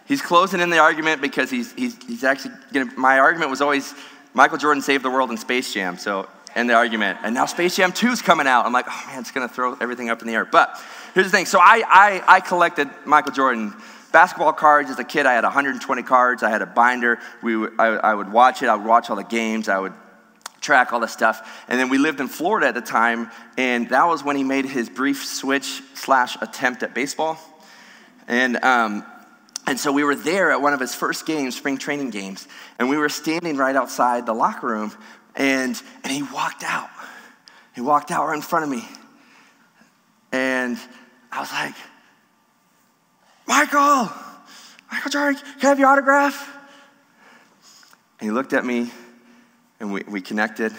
he's 0.06 0.22
closing 0.22 0.60
in 0.60 0.70
the 0.70 0.78
argument 0.78 1.20
because 1.20 1.50
he's, 1.50 1.72
he's, 1.72 2.00
he's 2.04 2.22
actually 2.22 2.54
gonna, 2.72 2.92
my 2.96 3.18
argument 3.18 3.50
was 3.50 3.60
always 3.60 3.92
Michael 4.34 4.58
Jordan 4.58 4.84
saved 4.84 5.04
the 5.04 5.10
world 5.10 5.32
in 5.32 5.36
Space 5.36 5.74
Jam. 5.74 5.98
So, 5.98 6.28
end 6.54 6.70
the 6.70 6.74
argument. 6.74 7.18
And 7.22 7.34
now 7.34 7.46
Space 7.46 7.76
Jam 7.76 7.92
2 7.92 8.08
is 8.08 8.22
coming 8.22 8.46
out. 8.46 8.66
I'm 8.66 8.72
like, 8.72 8.86
oh 8.88 9.04
man, 9.08 9.20
it's 9.20 9.30
going 9.30 9.48
to 9.48 9.54
throw 9.54 9.74
everything 9.80 10.10
up 10.10 10.20
in 10.20 10.28
the 10.28 10.34
air. 10.34 10.44
But 10.44 10.80
here's 11.14 11.26
the 11.26 11.32
thing. 11.32 11.46
So, 11.46 11.58
I, 11.60 11.82
I, 11.86 12.36
I 12.36 12.40
collected 12.40 12.88
Michael 13.04 13.32
Jordan 13.32 13.74
basketball 14.12 14.52
cards 14.52 14.90
as 14.90 14.98
a 14.98 15.04
kid. 15.04 15.26
I 15.26 15.34
had 15.34 15.44
120 15.44 16.02
cards. 16.02 16.42
I 16.42 16.50
had 16.50 16.62
a 16.62 16.66
binder. 16.66 17.18
We, 17.42 17.56
I, 17.78 17.86
I 17.86 18.14
would 18.14 18.32
watch 18.32 18.62
it. 18.62 18.68
I 18.68 18.74
would 18.74 18.86
watch 18.86 19.10
all 19.10 19.16
the 19.16 19.24
games. 19.24 19.68
I 19.68 19.78
would 19.78 19.92
track 20.60 20.92
all 20.92 21.00
the 21.00 21.06
stuff. 21.06 21.64
And 21.68 21.78
then 21.78 21.88
we 21.88 21.98
lived 21.98 22.20
in 22.20 22.28
Florida 22.28 22.66
at 22.68 22.74
the 22.74 22.80
time, 22.80 23.30
and 23.56 23.88
that 23.90 24.06
was 24.06 24.22
when 24.22 24.36
he 24.36 24.44
made 24.44 24.66
his 24.66 24.88
brief 24.88 25.24
switch 25.24 25.82
slash 25.94 26.36
attempt 26.40 26.82
at 26.82 26.94
baseball. 26.94 27.38
And 28.28 28.62
um, 28.62 29.04
and 29.66 29.78
so 29.78 29.92
we 29.92 30.02
were 30.04 30.16
there 30.16 30.50
at 30.50 30.60
one 30.60 30.72
of 30.72 30.80
his 30.80 30.94
first 30.94 31.26
games, 31.26 31.56
spring 31.56 31.78
training 31.78 32.10
games, 32.10 32.48
and 32.78 32.88
we 32.88 32.96
were 32.96 33.08
standing 33.08 33.56
right 33.56 33.76
outside 33.76 34.26
the 34.26 34.32
locker 34.32 34.66
room, 34.66 34.92
and, 35.36 35.80
and 36.02 36.12
he 36.12 36.22
walked 36.22 36.62
out. 36.64 36.90
He 37.74 37.80
walked 37.80 38.10
out 38.10 38.26
right 38.26 38.36
in 38.36 38.42
front 38.42 38.64
of 38.64 38.70
me. 38.70 38.84
And 40.32 40.78
I 41.32 41.40
was 41.40 41.50
like, 41.52 41.74
Michael, 43.46 44.10
Michael 44.90 45.10
Jordan, 45.10 45.40
can 45.58 45.66
I 45.66 45.68
have 45.68 45.78
your 45.78 45.88
autograph? 45.88 46.56
And 48.20 48.28
he 48.28 48.30
looked 48.30 48.52
at 48.52 48.64
me, 48.64 48.90
and 49.80 49.92
we, 49.92 50.02
we 50.06 50.20
connected. 50.20 50.72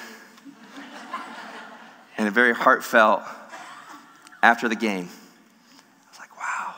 and 2.18 2.28
a 2.28 2.32
very 2.32 2.54
heartfelt 2.54 3.24
after 4.44 4.70
the 4.70 4.76
game 4.76 5.10
I 5.10 6.10
was 6.10 6.20
like, 6.20 6.38
wow, 6.38 6.76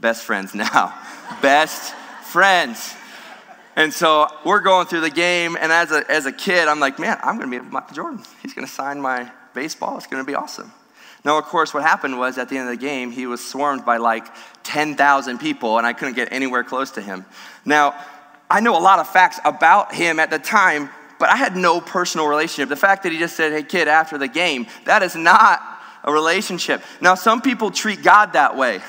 best 0.00 0.24
friends 0.24 0.54
now. 0.54 0.94
best 1.42 1.94
friends. 2.24 2.94
And 3.78 3.94
so 3.94 4.26
we're 4.44 4.58
going 4.58 4.88
through 4.88 5.02
the 5.02 5.10
game, 5.10 5.56
and 5.56 5.70
as 5.70 5.92
a, 5.92 6.02
as 6.10 6.26
a 6.26 6.32
kid, 6.32 6.66
I'm 6.66 6.80
like, 6.80 6.98
man, 6.98 7.16
I'm 7.22 7.38
going 7.38 7.48
to 7.48 7.60
be 7.60 7.70
Michael 7.70 7.94
Jordan. 7.94 8.20
He's 8.42 8.52
going 8.52 8.66
to 8.66 8.72
sign 8.72 9.00
my 9.00 9.30
baseball. 9.54 9.96
It's 9.96 10.08
going 10.08 10.20
to 10.20 10.26
be 10.26 10.34
awesome. 10.34 10.72
Now, 11.24 11.38
of 11.38 11.44
course, 11.44 11.72
what 11.72 11.84
happened 11.84 12.18
was 12.18 12.38
at 12.38 12.48
the 12.48 12.58
end 12.58 12.68
of 12.68 12.76
the 12.76 12.84
game, 12.84 13.12
he 13.12 13.28
was 13.28 13.40
swarmed 13.46 13.84
by 13.84 13.98
like 13.98 14.26
10,000 14.64 15.38
people, 15.38 15.78
and 15.78 15.86
I 15.86 15.92
couldn't 15.92 16.14
get 16.14 16.32
anywhere 16.32 16.64
close 16.64 16.90
to 16.92 17.00
him. 17.00 17.24
Now, 17.64 17.94
I 18.50 18.58
know 18.58 18.76
a 18.76 18.82
lot 18.82 18.98
of 18.98 19.08
facts 19.08 19.38
about 19.44 19.94
him 19.94 20.18
at 20.18 20.30
the 20.30 20.40
time, 20.40 20.90
but 21.20 21.28
I 21.28 21.36
had 21.36 21.54
no 21.54 21.80
personal 21.80 22.26
relationship. 22.26 22.68
The 22.68 22.74
fact 22.74 23.04
that 23.04 23.12
he 23.12 23.18
just 23.20 23.36
said, 23.36 23.52
hey, 23.52 23.62
kid, 23.62 23.86
after 23.86 24.18
the 24.18 24.26
game, 24.26 24.66
that 24.86 25.04
is 25.04 25.14
not 25.14 25.62
a 26.02 26.12
relationship. 26.12 26.82
Now, 27.00 27.14
some 27.14 27.40
people 27.40 27.70
treat 27.70 28.02
God 28.02 28.32
that 28.32 28.56
way. 28.56 28.80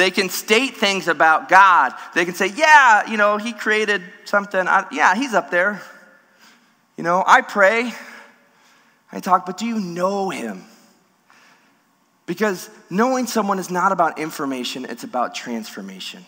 They 0.00 0.10
can 0.10 0.30
state 0.30 0.78
things 0.78 1.08
about 1.08 1.50
God. 1.50 1.92
They 2.14 2.24
can 2.24 2.32
say, 2.32 2.46
yeah, 2.46 3.06
you 3.10 3.18
know, 3.18 3.36
he 3.36 3.52
created 3.52 4.02
something. 4.24 4.66
I, 4.66 4.86
yeah, 4.90 5.14
he's 5.14 5.34
up 5.34 5.50
there. 5.50 5.82
You 6.96 7.04
know, 7.04 7.22
I 7.26 7.42
pray, 7.42 7.92
I 9.12 9.20
talk, 9.20 9.44
but 9.44 9.58
do 9.58 9.66
you 9.66 9.78
know 9.78 10.30
him? 10.30 10.64
Because 12.24 12.70
knowing 12.88 13.26
someone 13.26 13.58
is 13.58 13.70
not 13.70 13.92
about 13.92 14.18
information, 14.18 14.86
it's 14.86 15.04
about 15.04 15.34
transformation. 15.34 16.24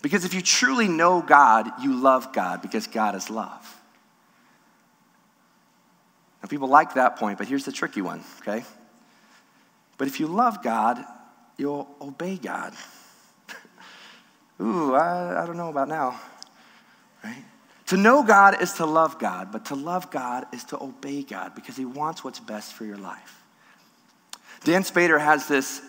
Because 0.00 0.24
if 0.24 0.32
you 0.32 0.40
truly 0.40 0.88
know 0.88 1.20
God, 1.20 1.70
you 1.82 1.94
love 1.94 2.32
God 2.32 2.62
because 2.62 2.86
God 2.86 3.14
is 3.14 3.28
love. 3.28 3.80
Now, 6.42 6.48
people 6.48 6.68
like 6.68 6.94
that 6.94 7.16
point, 7.16 7.36
but 7.36 7.48
here's 7.48 7.66
the 7.66 7.72
tricky 7.72 8.00
one, 8.00 8.24
okay? 8.40 8.64
But 9.98 10.08
if 10.08 10.20
you 10.20 10.26
love 10.26 10.62
God, 10.62 11.04
you'll 11.56 11.88
obey 12.00 12.36
God. 12.36 12.74
Ooh, 14.60 14.94
I, 14.94 15.42
I 15.42 15.46
don't 15.46 15.56
know 15.56 15.68
about 15.68 15.88
now, 15.88 16.20
right? 17.24 17.44
To 17.86 17.96
know 17.96 18.24
God 18.24 18.60
is 18.62 18.74
to 18.74 18.86
love 18.86 19.18
God, 19.18 19.52
but 19.52 19.66
to 19.66 19.74
love 19.76 20.10
God 20.10 20.46
is 20.52 20.64
to 20.64 20.82
obey 20.82 21.22
God 21.22 21.54
because 21.54 21.76
He 21.76 21.84
wants 21.84 22.24
what's 22.24 22.40
best 22.40 22.72
for 22.72 22.84
your 22.84 22.96
life. 22.96 23.42
Dann 24.64 24.82
Spader 24.82 25.20
has 25.20 25.46
this 25.46 25.80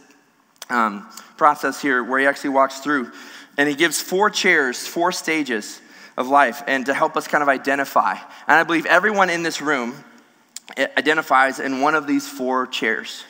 um, 0.70 1.08
process 1.38 1.82
here 1.82 2.04
where 2.04 2.20
he 2.20 2.28
actually 2.28 2.52
walks 2.52 2.80
through 2.80 3.12
and 3.58 3.68
he 3.68 3.76
gives 3.76 4.02
four 4.02 4.30
chairs, 4.30 4.86
four 4.86 5.12
stages 5.12 5.82
of 6.16 6.28
life, 6.28 6.62
and 6.68 6.86
to 6.86 6.94
help 6.94 7.16
us 7.18 7.28
kind 7.28 7.42
of 7.42 7.50
identify. 7.50 8.12
And 8.12 8.60
I 8.60 8.64
believe 8.64 8.86
everyone 8.86 9.30
in 9.30 9.44
this 9.44 9.62
room 9.62 9.96
identifies 10.78 11.60
in 11.60 11.82
one 11.82 11.96
of 11.96 12.06
these 12.06 12.28
four 12.28 12.68
chairs 12.68 13.24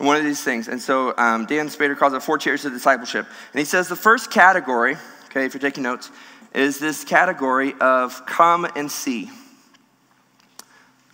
one 0.00 0.16
of 0.16 0.24
these 0.24 0.42
things. 0.42 0.68
And 0.68 0.80
so 0.80 1.14
um, 1.18 1.46
Dann 1.46 1.68
Spader 1.68 1.96
calls 1.96 2.14
it 2.14 2.22
four 2.22 2.38
chairs 2.38 2.64
of 2.64 2.72
discipleship. 2.72 3.26
And 3.52 3.58
he 3.58 3.64
says 3.64 3.88
the 3.88 3.96
first 3.96 4.30
category, 4.30 4.96
okay, 5.26 5.44
if 5.44 5.52
you're 5.52 5.60
taking 5.60 5.82
notes, 5.82 6.10
is 6.54 6.78
this 6.78 7.04
category 7.04 7.74
of 7.80 8.24
come 8.26 8.66
and 8.76 8.90
see. 8.90 9.30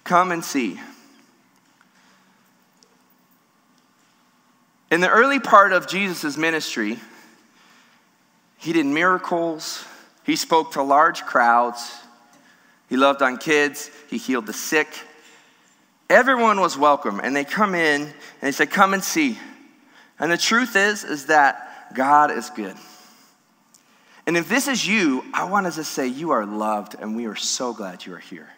Come 0.05 0.31
and 0.31 0.45
see. 0.45 0.81
In 4.91 5.01
the 5.01 5.11
early 5.11 5.41
part 5.41 5.73
of 5.73 5.89
Jesus' 5.89 6.37
ministry, 6.37 6.99
he 8.57 8.73
did 8.73 8.87
miracles, 8.87 9.85
he 10.25 10.37
spoke 10.37 10.73
to 10.73 10.83
large 10.83 11.23
crowds, 11.25 11.93
he 12.89 12.97
loved 12.97 13.21
on 13.21 13.37
kids, 13.37 13.91
he 14.09 14.17
healed 14.17 14.47
the 14.47 14.53
sick, 14.53 14.89
Everyone 16.09 16.61
was 16.61 16.79
welcome, 16.79 17.21
and 17.23 17.35
they 17.35 17.45
come 17.45 17.75
in 17.75 18.03
and 18.03 18.13
they 18.41 18.53
say, 18.53 18.67
Come 18.67 18.95
and 18.95 19.03
see. 19.03 19.39
And 20.19 20.31
the 20.31 20.39
truth 20.39 20.77
is, 20.77 21.05
is 21.05 21.27
that 21.27 21.95
God 21.95 22.31
is 22.31 22.49
good. 22.51 22.77
And 24.27 24.37
if 24.37 24.49
this 24.49 24.67
is 24.67 24.87
you, 24.87 25.25
I 25.35 25.45
want 25.45 25.73
to 25.73 25.85
say 25.85 26.07
you 26.07 26.31
are 26.31 26.47
loved, 26.47 26.97
and 26.99 27.17
we 27.17 27.27
are 27.27 27.37
so 27.37 27.73
glad 27.73 28.07
you 28.07 28.15
are 28.15 28.19
here. 28.19 28.49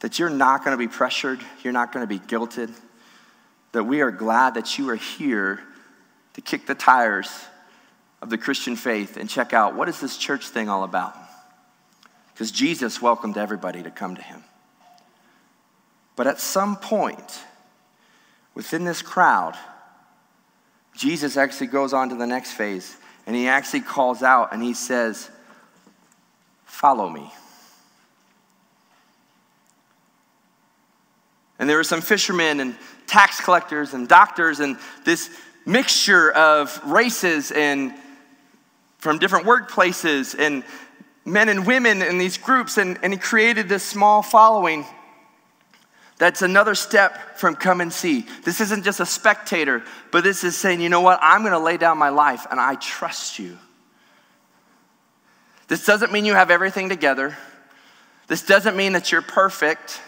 That 0.00 0.18
you're 0.18 0.30
not 0.30 0.64
going 0.64 0.72
to 0.72 0.78
be 0.78 0.88
pressured, 0.88 1.40
you're 1.62 1.72
not 1.72 1.92
going 1.92 2.06
to 2.06 2.08
be 2.08 2.20
guilted, 2.20 2.72
that 3.72 3.84
we 3.84 4.00
are 4.00 4.10
glad 4.10 4.54
that 4.54 4.78
you 4.78 4.88
are 4.90 4.96
here 4.96 5.60
to 6.34 6.40
kick 6.40 6.66
the 6.66 6.74
tires 6.74 7.30
of 8.22 8.30
the 8.30 8.38
Christian 8.38 8.76
faith 8.76 9.16
and 9.16 9.28
check 9.28 9.52
out 9.52 9.74
what 9.74 9.88
is 9.88 10.00
this 10.00 10.16
church 10.16 10.48
thing 10.48 10.68
all 10.68 10.84
about? 10.84 11.14
Because 12.32 12.50
Jesus 12.50 13.02
welcomed 13.02 13.36
everybody 13.36 13.82
to 13.82 13.90
come 13.90 14.14
to 14.14 14.22
him. 14.22 14.42
But 16.18 16.26
at 16.26 16.40
some 16.40 16.74
point 16.74 17.38
within 18.52 18.84
this 18.84 19.02
crowd, 19.02 19.56
Jesus 20.96 21.36
actually 21.36 21.68
goes 21.68 21.92
on 21.92 22.08
to 22.08 22.16
the 22.16 22.26
next 22.26 22.54
phase 22.54 22.96
and 23.24 23.36
he 23.36 23.46
actually 23.46 23.82
calls 23.82 24.24
out 24.24 24.52
and 24.52 24.60
he 24.60 24.74
says, 24.74 25.30
Follow 26.64 27.08
me. 27.08 27.32
And 31.60 31.70
there 31.70 31.76
were 31.76 31.84
some 31.84 32.00
fishermen 32.00 32.58
and 32.58 32.76
tax 33.06 33.40
collectors 33.40 33.94
and 33.94 34.08
doctors 34.08 34.58
and 34.58 34.76
this 35.04 35.30
mixture 35.66 36.32
of 36.32 36.80
races 36.84 37.52
and 37.52 37.94
from 38.98 39.20
different 39.20 39.46
workplaces 39.46 40.36
and 40.36 40.64
men 41.24 41.48
and 41.48 41.64
women 41.64 42.02
in 42.02 42.18
these 42.18 42.38
groups. 42.38 42.76
And, 42.76 42.98
and 43.04 43.12
he 43.12 43.20
created 43.20 43.68
this 43.68 43.84
small 43.84 44.22
following 44.22 44.84
that's 46.18 46.42
another 46.42 46.74
step 46.74 47.38
from 47.38 47.54
come 47.54 47.80
and 47.80 47.92
see. 47.92 48.26
This 48.44 48.60
isn't 48.60 48.82
just 48.82 48.98
a 48.98 49.06
spectator, 49.06 49.84
but 50.10 50.24
this 50.24 50.42
is 50.42 50.56
saying, 50.56 50.80
you 50.80 50.88
know 50.88 51.00
what? 51.00 51.20
I'm 51.22 51.42
going 51.42 51.52
to 51.52 51.60
lay 51.60 51.76
down 51.76 51.96
my 51.96 52.08
life 52.08 52.44
and 52.50 52.60
I 52.60 52.74
trust 52.74 53.38
you. 53.38 53.56
This 55.68 55.86
doesn't 55.86 56.10
mean 56.10 56.24
you 56.24 56.34
have 56.34 56.50
everything 56.50 56.88
together. 56.88 57.36
This 58.26 58.42
doesn't 58.42 58.76
mean 58.76 58.94
that 58.94 59.12
you're 59.12 59.22
perfect. 59.22 60.00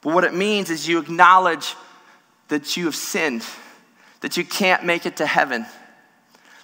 But 0.00 0.14
what 0.14 0.24
it 0.24 0.34
means 0.34 0.70
is 0.70 0.88
you 0.88 0.98
acknowledge 0.98 1.76
that 2.48 2.76
you 2.76 2.86
have 2.86 2.96
sinned, 2.96 3.44
that 4.22 4.38
you 4.38 4.44
can't 4.44 4.84
make 4.84 5.04
it 5.04 5.16
to 5.18 5.26
heaven, 5.26 5.66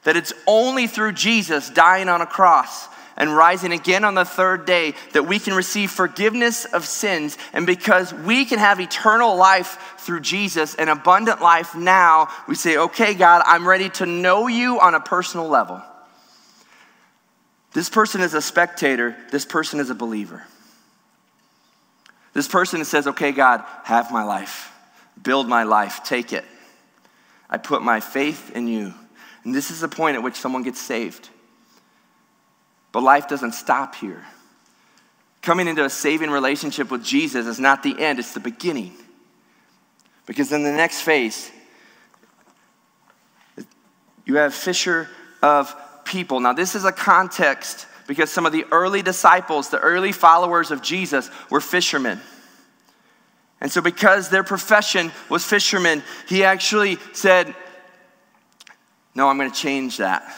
that 0.04 0.16
it's 0.16 0.32
only 0.46 0.86
through 0.86 1.12
Jesus 1.12 1.68
dying 1.68 2.08
on 2.08 2.22
a 2.22 2.26
cross 2.26 2.88
and 3.16 3.34
rising 3.34 3.72
again 3.72 4.04
on 4.04 4.14
the 4.14 4.24
third 4.24 4.66
day 4.66 4.94
that 5.12 5.26
we 5.26 5.38
can 5.38 5.54
receive 5.54 5.90
forgiveness 5.90 6.64
of 6.66 6.84
sins. 6.84 7.38
And 7.52 7.66
because 7.66 8.12
we 8.12 8.44
can 8.44 8.58
have 8.58 8.80
eternal 8.80 9.36
life 9.36 9.96
through 9.98 10.20
Jesus 10.20 10.74
and 10.74 10.90
abundant 10.90 11.40
life 11.40 11.74
now, 11.74 12.28
we 12.46 12.54
say, 12.54 12.76
okay, 12.76 13.14
God, 13.14 13.42
I'm 13.46 13.66
ready 13.66 13.88
to 13.90 14.06
know 14.06 14.48
you 14.48 14.80
on 14.80 14.94
a 14.94 15.00
personal 15.00 15.48
level. 15.48 15.82
This 17.72 17.88
person 17.90 18.20
is 18.20 18.34
a 18.34 18.42
spectator, 18.42 19.16
this 19.30 19.44
person 19.44 19.80
is 19.80 19.90
a 19.90 19.94
believer. 19.94 20.44
This 22.32 22.48
person 22.48 22.84
says, 22.84 23.06
okay, 23.06 23.32
God, 23.32 23.64
have 23.84 24.12
my 24.12 24.22
life, 24.22 24.72
build 25.22 25.48
my 25.48 25.62
life, 25.62 26.02
take 26.04 26.32
it. 26.32 26.44
I 27.48 27.58
put 27.58 27.82
my 27.82 28.00
faith 28.00 28.54
in 28.54 28.68
you. 28.68 28.92
And 29.44 29.54
this 29.54 29.70
is 29.70 29.80
the 29.80 29.88
point 29.88 30.16
at 30.16 30.22
which 30.22 30.34
someone 30.34 30.62
gets 30.62 30.80
saved. 30.80 31.30
But 32.96 33.02
life 33.02 33.28
doesn't 33.28 33.52
stop 33.52 33.94
here. 33.94 34.24
Coming 35.42 35.68
into 35.68 35.84
a 35.84 35.90
saving 35.90 36.30
relationship 36.30 36.90
with 36.90 37.04
Jesus 37.04 37.44
is 37.46 37.60
not 37.60 37.82
the 37.82 37.94
end, 38.00 38.18
it's 38.18 38.32
the 38.32 38.40
beginning. 38.40 38.94
Because 40.24 40.50
in 40.50 40.62
the 40.62 40.72
next 40.72 41.02
phase, 41.02 41.50
You 44.24 44.36
have 44.36 44.54
fisher 44.54 45.10
of 45.42 45.76
people. 46.06 46.40
Now, 46.40 46.54
this 46.54 46.74
is 46.74 46.86
a 46.86 46.90
context 46.90 47.86
because 48.06 48.32
some 48.32 48.46
of 48.46 48.52
the 48.52 48.64
early 48.70 49.02
disciples, 49.02 49.68
the 49.68 49.78
early 49.78 50.12
followers 50.12 50.70
of 50.70 50.80
Jesus, 50.80 51.28
were 51.50 51.60
fishermen. 51.60 52.18
And 53.60 53.70
so, 53.70 53.82
because 53.82 54.30
their 54.30 54.42
profession 54.42 55.12
was 55.28 55.44
fishermen, 55.44 56.02
he 56.30 56.44
actually 56.44 56.96
said, 57.12 57.54
No, 59.14 59.28
I'm 59.28 59.36
going 59.36 59.50
to 59.50 59.60
change 59.60 59.98
that. 59.98 60.34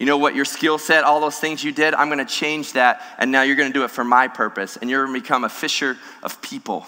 You 0.00 0.06
know 0.06 0.16
what, 0.16 0.34
your 0.34 0.46
skill 0.46 0.78
set, 0.78 1.04
all 1.04 1.20
those 1.20 1.38
things 1.38 1.62
you 1.62 1.72
did, 1.72 1.92
I'm 1.92 2.08
going 2.08 2.18
to 2.18 2.24
change 2.24 2.72
that, 2.72 3.02
and 3.18 3.30
now 3.30 3.42
you're 3.42 3.54
going 3.54 3.70
to 3.70 3.78
do 3.78 3.84
it 3.84 3.90
for 3.90 4.02
my 4.02 4.28
purpose, 4.28 4.78
and 4.78 4.88
you're 4.88 5.04
going 5.04 5.14
to 5.14 5.20
become 5.20 5.44
a 5.44 5.50
fisher 5.50 5.98
of 6.22 6.40
people. 6.40 6.86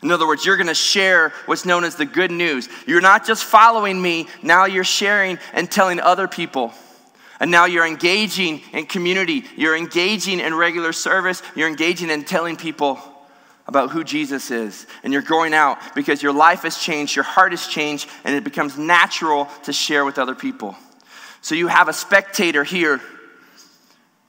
In 0.00 0.12
other 0.12 0.24
words, 0.24 0.46
you're 0.46 0.56
going 0.56 0.68
to 0.68 0.74
share 0.74 1.30
what's 1.46 1.64
known 1.66 1.82
as 1.82 1.96
the 1.96 2.06
good 2.06 2.30
news. 2.30 2.68
You're 2.86 3.00
not 3.00 3.26
just 3.26 3.42
following 3.42 4.00
me, 4.00 4.28
now 4.44 4.66
you're 4.66 4.84
sharing 4.84 5.40
and 5.52 5.68
telling 5.68 5.98
other 5.98 6.28
people. 6.28 6.72
And 7.40 7.50
now 7.50 7.64
you're 7.64 7.86
engaging 7.86 8.62
in 8.72 8.86
community, 8.86 9.44
you're 9.56 9.76
engaging 9.76 10.38
in 10.38 10.54
regular 10.54 10.92
service, 10.92 11.42
you're 11.56 11.68
engaging 11.68 12.10
in 12.10 12.22
telling 12.22 12.54
people 12.54 13.00
about 13.66 13.90
who 13.90 14.04
Jesus 14.04 14.52
is. 14.52 14.86
And 15.02 15.12
you're 15.12 15.20
going 15.20 15.52
out 15.52 15.78
because 15.96 16.22
your 16.22 16.32
life 16.32 16.62
has 16.62 16.78
changed, 16.78 17.16
your 17.16 17.24
heart 17.24 17.50
has 17.50 17.66
changed, 17.66 18.08
and 18.22 18.36
it 18.36 18.44
becomes 18.44 18.78
natural 18.78 19.46
to 19.64 19.72
share 19.72 20.04
with 20.04 20.20
other 20.20 20.36
people. 20.36 20.76
So 21.48 21.54
you 21.54 21.68
have 21.68 21.88
a 21.88 21.94
spectator 21.94 22.62
here, 22.62 23.00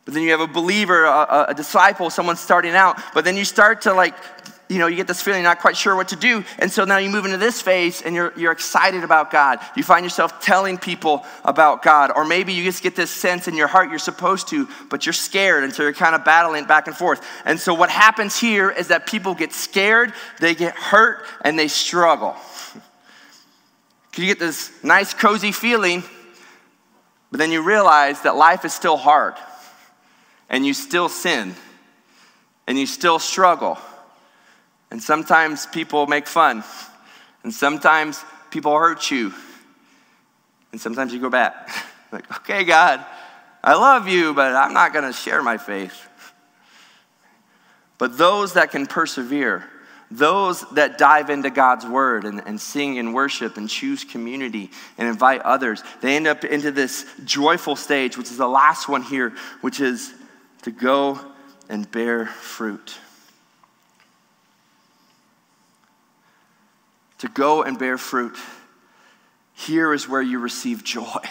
but 0.06 0.14
then 0.14 0.24
you 0.24 0.32
have 0.32 0.40
a 0.40 0.48
believer, 0.48 1.04
a, 1.04 1.48
a 1.50 1.54
disciple, 1.54 2.10
someone 2.10 2.38
starting 2.38 2.72
out, 2.72 2.98
but 3.14 3.26
then 3.26 3.36
you 3.36 3.44
start 3.44 3.82
to 3.82 3.94
like 3.94 4.16
you 4.70 4.78
know, 4.78 4.88
you 4.88 4.96
get 4.96 5.08
this 5.08 5.22
feeling, 5.22 5.44
not 5.44 5.60
quite 5.60 5.76
sure 5.76 5.98
what 5.98 6.10
to 6.10 6.16
do. 6.16 6.46
And 6.60 6.72
so 6.72 6.86
now 6.86 6.98
you 6.98 7.10
move 7.10 7.26
into 7.26 7.38
this 7.38 7.62
phase 7.62 8.04
and 8.04 8.16
you're, 8.16 8.32
you're 8.38 8.54
excited 8.54 9.04
about 9.04 9.32
God. 9.32 9.60
You 9.76 9.84
find 9.84 10.06
yourself 10.06 10.42
telling 10.42 10.78
people 10.78 11.26
about 11.44 11.82
God. 11.82 12.12
Or 12.16 12.24
maybe 12.24 12.54
you 12.54 12.64
just 12.64 12.84
get 12.84 12.96
this 12.96 13.12
sense 13.12 13.50
in 13.50 13.56
your 13.56 13.68
heart 13.68 13.90
you're 13.90 14.00
supposed 14.00 14.48
to, 14.50 14.70
but 14.90 15.06
you're 15.08 15.14
scared. 15.14 15.66
And 15.66 15.74
so 15.74 15.82
you're 15.84 15.92
kind 15.92 16.14
of 16.14 16.24
battling 16.24 16.66
back 16.66 16.88
and 16.88 16.96
forth. 16.96 17.26
And 17.46 17.60
so 17.60 17.74
what 17.74 17.90
happens 17.90 18.40
here 18.40 18.70
is 18.70 18.90
that 18.90 19.08
people 19.08 19.34
get 19.34 19.52
scared, 19.54 20.14
they 20.40 20.54
get 20.54 20.76
hurt, 20.76 21.26
and 21.44 21.58
they 21.60 21.68
struggle. 21.68 22.38
Can 24.12 24.24
you 24.24 24.30
get 24.30 24.40
this 24.40 24.72
nice, 24.84 25.16
cozy 25.16 25.52
feeling, 25.52 26.04
but 27.32 27.38
then 27.38 27.52
you 27.52 27.62
realize 27.62 28.22
that 28.22 28.36
life 28.36 28.66
is 28.66 28.74
still 28.74 28.98
hard, 28.98 29.36
and 30.50 30.66
you 30.66 30.74
still 30.74 31.10
sin, 31.10 31.56
and 32.68 32.78
you 32.78 32.86
still 32.86 33.20
struggle 33.20 33.78
and 34.92 35.02
sometimes 35.02 35.66
people 35.68 36.08
make 36.08 36.28
fun. 36.28 36.64
And 37.44 37.54
sometimes 37.54 38.24
people 38.50 38.78
hurt 38.78 39.12
you. 39.12 39.34
And 40.72 40.82
sometimes 40.82 41.14
you 41.14 41.20
go 41.20 41.30
back. 41.30 41.70
like, 42.12 42.30
okay, 42.40 42.64
God, 42.64 43.06
I 43.64 43.76
love 43.76 44.08
you, 44.08 44.34
but 44.34 44.56
I'm 44.56 44.74
not 44.74 44.94
going 44.94 45.06
to 45.06 45.14
share 45.14 45.44
my 45.44 45.58
faith. 45.58 46.08
But 47.98 48.18
those 48.18 48.54
that 48.54 48.72
can 48.72 48.88
persevere, 48.88 49.66
those 50.12 50.62
that 50.72 50.98
dive 50.98 51.30
into 51.30 51.50
God's 51.50 51.86
word 51.86 52.26
and, 52.26 52.42
and 52.46 52.60
sing 52.60 52.98
and 52.98 53.14
worship 53.14 53.58
and 53.58 53.70
choose 53.70 54.04
community 54.04 54.72
and 54.98 55.08
invite 55.08 55.42
others, 55.42 55.84
they 56.02 56.16
end 56.16 56.28
up 56.28 56.44
into 56.44 56.72
this 56.72 57.06
joyful 57.26 57.76
stage, 57.76 58.18
which 58.18 58.32
is 58.32 58.38
the 58.38 58.48
last 58.48 58.90
one 58.90 59.04
here, 59.04 59.34
which 59.62 59.80
is 59.80 60.14
to 60.64 60.72
go 60.72 61.20
and 61.70 61.90
bear 61.92 62.26
fruit. 62.26 62.98
to 67.20 67.28
go 67.28 67.64
and 67.64 67.78
bear 67.78 67.98
fruit. 67.98 68.38
Here 69.54 69.94
is 69.94 70.10
where 70.10 70.22
you 70.22 70.40
receive 70.40 70.84
joy. 70.84 71.22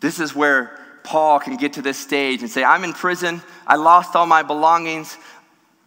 This 0.00 0.18
is 0.18 0.34
where 0.34 0.78
Paul 1.04 1.40
can 1.40 1.56
get 1.56 1.74
to 1.74 1.82
this 1.82 1.98
stage 1.98 2.40
and 2.40 2.50
say, 2.50 2.64
I'm 2.64 2.84
in 2.84 2.92
prison. 2.92 3.42
I 3.66 3.76
lost 3.76 4.16
all 4.16 4.26
my 4.26 4.42
belongings. 4.42 5.16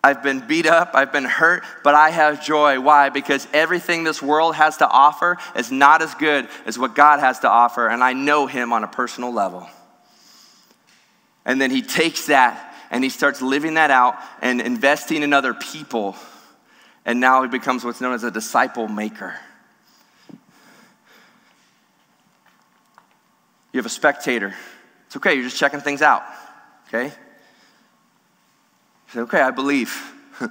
I've 0.06 0.22
been 0.22 0.46
beat 0.48 0.68
up. 0.68 0.92
I've 0.94 1.12
been 1.12 1.26
hurt, 1.26 1.64
but 1.84 1.96
I 1.96 2.12
have 2.12 2.46
joy. 2.46 2.80
Why? 2.80 3.10
Because 3.10 3.48
everything 3.54 4.04
this 4.04 4.22
world 4.22 4.54
has 4.54 4.78
to 4.78 4.88
offer 4.88 5.38
is 5.56 5.72
not 5.72 6.04
as 6.04 6.14
good 6.14 6.48
as 6.68 6.78
what 6.78 6.94
God 6.94 7.20
has 7.22 7.40
to 7.40 7.50
offer, 7.50 7.88
and 7.88 8.04
I 8.04 8.14
know 8.14 8.46
Him 8.46 8.72
on 8.72 8.84
a 8.84 8.88
personal 8.88 9.34
level. 9.34 9.68
And 11.44 11.60
then 11.60 11.72
he 11.72 11.82
takes 11.82 12.28
that 12.28 12.76
and 12.92 13.04
he 13.04 13.10
starts 13.10 13.42
living 13.42 13.76
that 13.76 13.92
out 13.92 14.16
and 14.42 14.62
investing 14.62 15.22
in 15.22 15.32
other 15.34 15.54
people 15.54 16.16
and 17.06 17.20
now 17.20 17.44
he 17.44 17.48
becomes 17.48 17.84
what's 17.86 18.02
known 18.02 18.14
as 18.14 18.24
a 18.24 18.32
disciple 18.32 18.88
maker. 18.88 19.36
You 23.72 23.78
have 23.78 23.86
a 23.86 23.90
spectator. 23.90 24.56
It's 25.06 25.16
okay, 25.18 25.36
you're 25.36 25.44
just 25.44 25.58
checking 25.58 25.82
things 25.82 26.02
out, 26.02 26.24
okay? 26.88 27.14
Okay, 29.16 29.40
I 29.40 29.52
believe. 29.52 30.14
now 30.42 30.50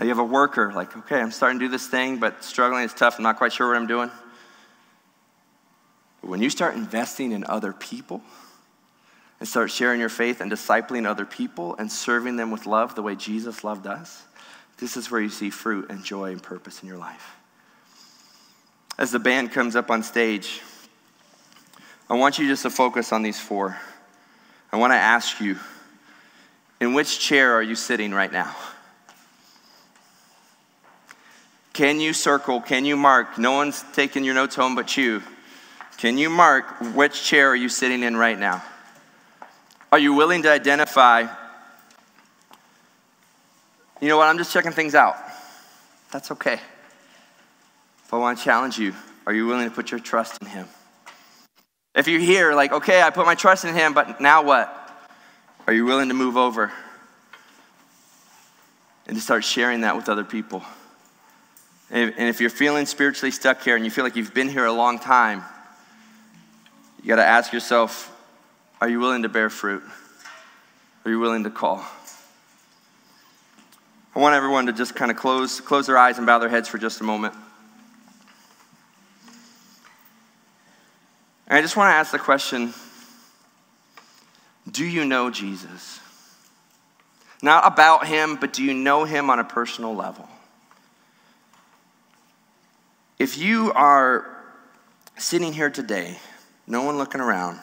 you 0.00 0.08
have 0.08 0.18
a 0.18 0.24
worker, 0.24 0.72
like, 0.72 0.96
okay, 0.96 1.20
I'm 1.20 1.30
starting 1.30 1.58
to 1.60 1.66
do 1.66 1.70
this 1.70 1.86
thing, 1.86 2.18
but 2.18 2.42
struggling, 2.42 2.84
it's 2.84 2.94
tough, 2.94 3.18
I'm 3.18 3.22
not 3.22 3.38
quite 3.38 3.52
sure 3.52 3.68
what 3.68 3.76
I'm 3.76 3.86
doing. 3.86 4.10
But 6.20 6.30
when 6.30 6.42
you 6.42 6.50
start 6.50 6.74
investing 6.74 7.32
in 7.32 7.44
other 7.44 7.72
people, 7.72 8.22
and 9.42 9.48
start 9.48 9.72
sharing 9.72 9.98
your 9.98 10.08
faith 10.08 10.40
and 10.40 10.52
discipling 10.52 11.04
other 11.04 11.24
people 11.24 11.74
and 11.74 11.90
serving 11.90 12.36
them 12.36 12.52
with 12.52 12.64
love 12.64 12.94
the 12.94 13.02
way 13.02 13.16
Jesus 13.16 13.64
loved 13.64 13.88
us, 13.88 14.22
this 14.78 14.96
is 14.96 15.10
where 15.10 15.20
you 15.20 15.30
see 15.30 15.50
fruit 15.50 15.90
and 15.90 16.04
joy 16.04 16.30
and 16.30 16.40
purpose 16.40 16.80
in 16.80 16.88
your 16.88 16.96
life. 16.96 17.34
As 18.96 19.10
the 19.10 19.18
band 19.18 19.50
comes 19.50 19.74
up 19.74 19.90
on 19.90 20.04
stage, 20.04 20.60
I 22.08 22.14
want 22.14 22.38
you 22.38 22.46
just 22.46 22.62
to 22.62 22.70
focus 22.70 23.12
on 23.12 23.22
these 23.22 23.40
four. 23.40 23.76
I 24.70 24.76
want 24.76 24.92
to 24.92 24.96
ask 24.96 25.40
you 25.40 25.58
in 26.82 26.94
which 26.94 27.20
chair 27.20 27.52
are 27.52 27.62
you 27.62 27.76
sitting 27.76 28.12
right 28.12 28.32
now? 28.32 28.52
Can 31.72 32.00
you 32.00 32.12
circle? 32.12 32.60
Can 32.60 32.84
you 32.84 32.96
mark? 32.96 33.38
No 33.38 33.52
one's 33.52 33.84
taking 33.92 34.24
your 34.24 34.34
notes 34.34 34.56
home 34.56 34.74
but 34.74 34.96
you. 34.96 35.22
Can 35.98 36.18
you 36.18 36.28
mark 36.28 36.64
which 36.96 37.22
chair 37.22 37.50
are 37.50 37.56
you 37.56 37.68
sitting 37.68 38.02
in 38.02 38.16
right 38.16 38.36
now? 38.36 38.64
Are 39.92 39.98
you 40.00 40.12
willing 40.14 40.42
to 40.42 40.50
identify 40.50 41.26
you 44.00 44.08
know 44.08 44.16
what? 44.16 44.26
I'm 44.26 44.36
just 44.36 44.52
checking 44.52 44.72
things 44.72 44.96
out. 44.96 45.14
That's 46.10 46.32
okay. 46.32 46.58
But 48.10 48.16
I 48.16 48.20
want 48.20 48.38
to 48.38 48.44
challenge 48.44 48.76
you 48.76 48.92
are 49.24 49.32
you 49.32 49.46
willing 49.46 49.68
to 49.68 49.74
put 49.74 49.92
your 49.92 50.00
trust 50.00 50.42
in 50.42 50.48
Him? 50.48 50.66
If 51.94 52.08
you're 52.08 52.18
here, 52.18 52.54
like, 52.54 52.72
okay, 52.72 53.02
I 53.02 53.10
put 53.10 53.24
my 53.24 53.36
trust 53.36 53.64
in 53.64 53.72
Him, 53.72 53.94
but 53.94 54.20
now 54.20 54.42
what? 54.42 54.81
Are 55.66 55.72
you 55.72 55.84
willing 55.84 56.08
to 56.08 56.14
move 56.14 56.36
over 56.36 56.72
and 59.06 59.16
to 59.16 59.22
start 59.22 59.44
sharing 59.44 59.82
that 59.82 59.96
with 59.96 60.08
other 60.08 60.24
people? 60.24 60.62
And 61.90 62.14
if 62.16 62.40
you're 62.40 62.50
feeling 62.50 62.86
spiritually 62.86 63.30
stuck 63.30 63.62
here 63.62 63.76
and 63.76 63.84
you 63.84 63.90
feel 63.90 64.02
like 64.02 64.16
you've 64.16 64.32
been 64.32 64.48
here 64.48 64.64
a 64.64 64.72
long 64.72 64.98
time, 64.98 65.44
you 67.02 67.08
got 67.08 67.16
to 67.16 67.24
ask 67.24 67.52
yourself 67.52 68.08
are 68.80 68.88
you 68.88 68.98
willing 68.98 69.22
to 69.22 69.28
bear 69.28 69.48
fruit? 69.48 69.84
Are 71.04 71.10
you 71.10 71.20
willing 71.20 71.44
to 71.44 71.50
call? 71.50 71.84
I 74.14 74.18
want 74.18 74.34
everyone 74.34 74.66
to 74.66 74.72
just 74.72 74.96
kind 74.96 75.10
of 75.10 75.16
close, 75.16 75.60
close 75.60 75.86
their 75.86 75.96
eyes 75.96 76.18
and 76.18 76.26
bow 76.26 76.40
their 76.40 76.48
heads 76.48 76.68
for 76.68 76.78
just 76.78 77.00
a 77.00 77.04
moment. 77.04 77.34
And 81.46 81.58
I 81.58 81.62
just 81.62 81.76
want 81.76 81.90
to 81.90 81.94
ask 81.94 82.10
the 82.10 82.18
question 82.18 82.74
Do 84.72 84.84
you 84.84 85.04
know 85.04 85.30
Jesus? 85.30 86.00
Not 87.42 87.66
about 87.66 88.06
him, 88.06 88.36
but 88.36 88.52
do 88.52 88.64
you 88.64 88.74
know 88.74 89.04
him 89.04 89.30
on 89.30 89.38
a 89.38 89.44
personal 89.44 89.94
level? 89.94 90.28
If 93.18 93.38
you 93.38 93.72
are 93.72 94.44
sitting 95.16 95.52
here 95.52 95.70
today, 95.70 96.18
no 96.66 96.82
one 96.82 96.98
looking 96.98 97.20
around, 97.20 97.60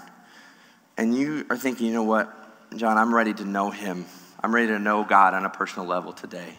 and 0.98 1.14
you 1.14 1.46
are 1.50 1.58
thinking, 1.58 1.88
you 1.88 1.94
know 1.94 2.04
what, 2.04 2.34
Jon, 2.78 2.98
I'm 2.98 3.14
ready 3.14 3.34
to 3.34 3.46
know 3.46 3.72
him 3.72 4.06
I'm 4.42 4.56
ready 4.56 4.68
to 4.68 4.80
know 4.80 5.04
God 5.04 5.34
on 5.34 5.46
a 5.46 5.50
personal 5.50 5.88
level 5.88 6.14
today, 6.14 6.54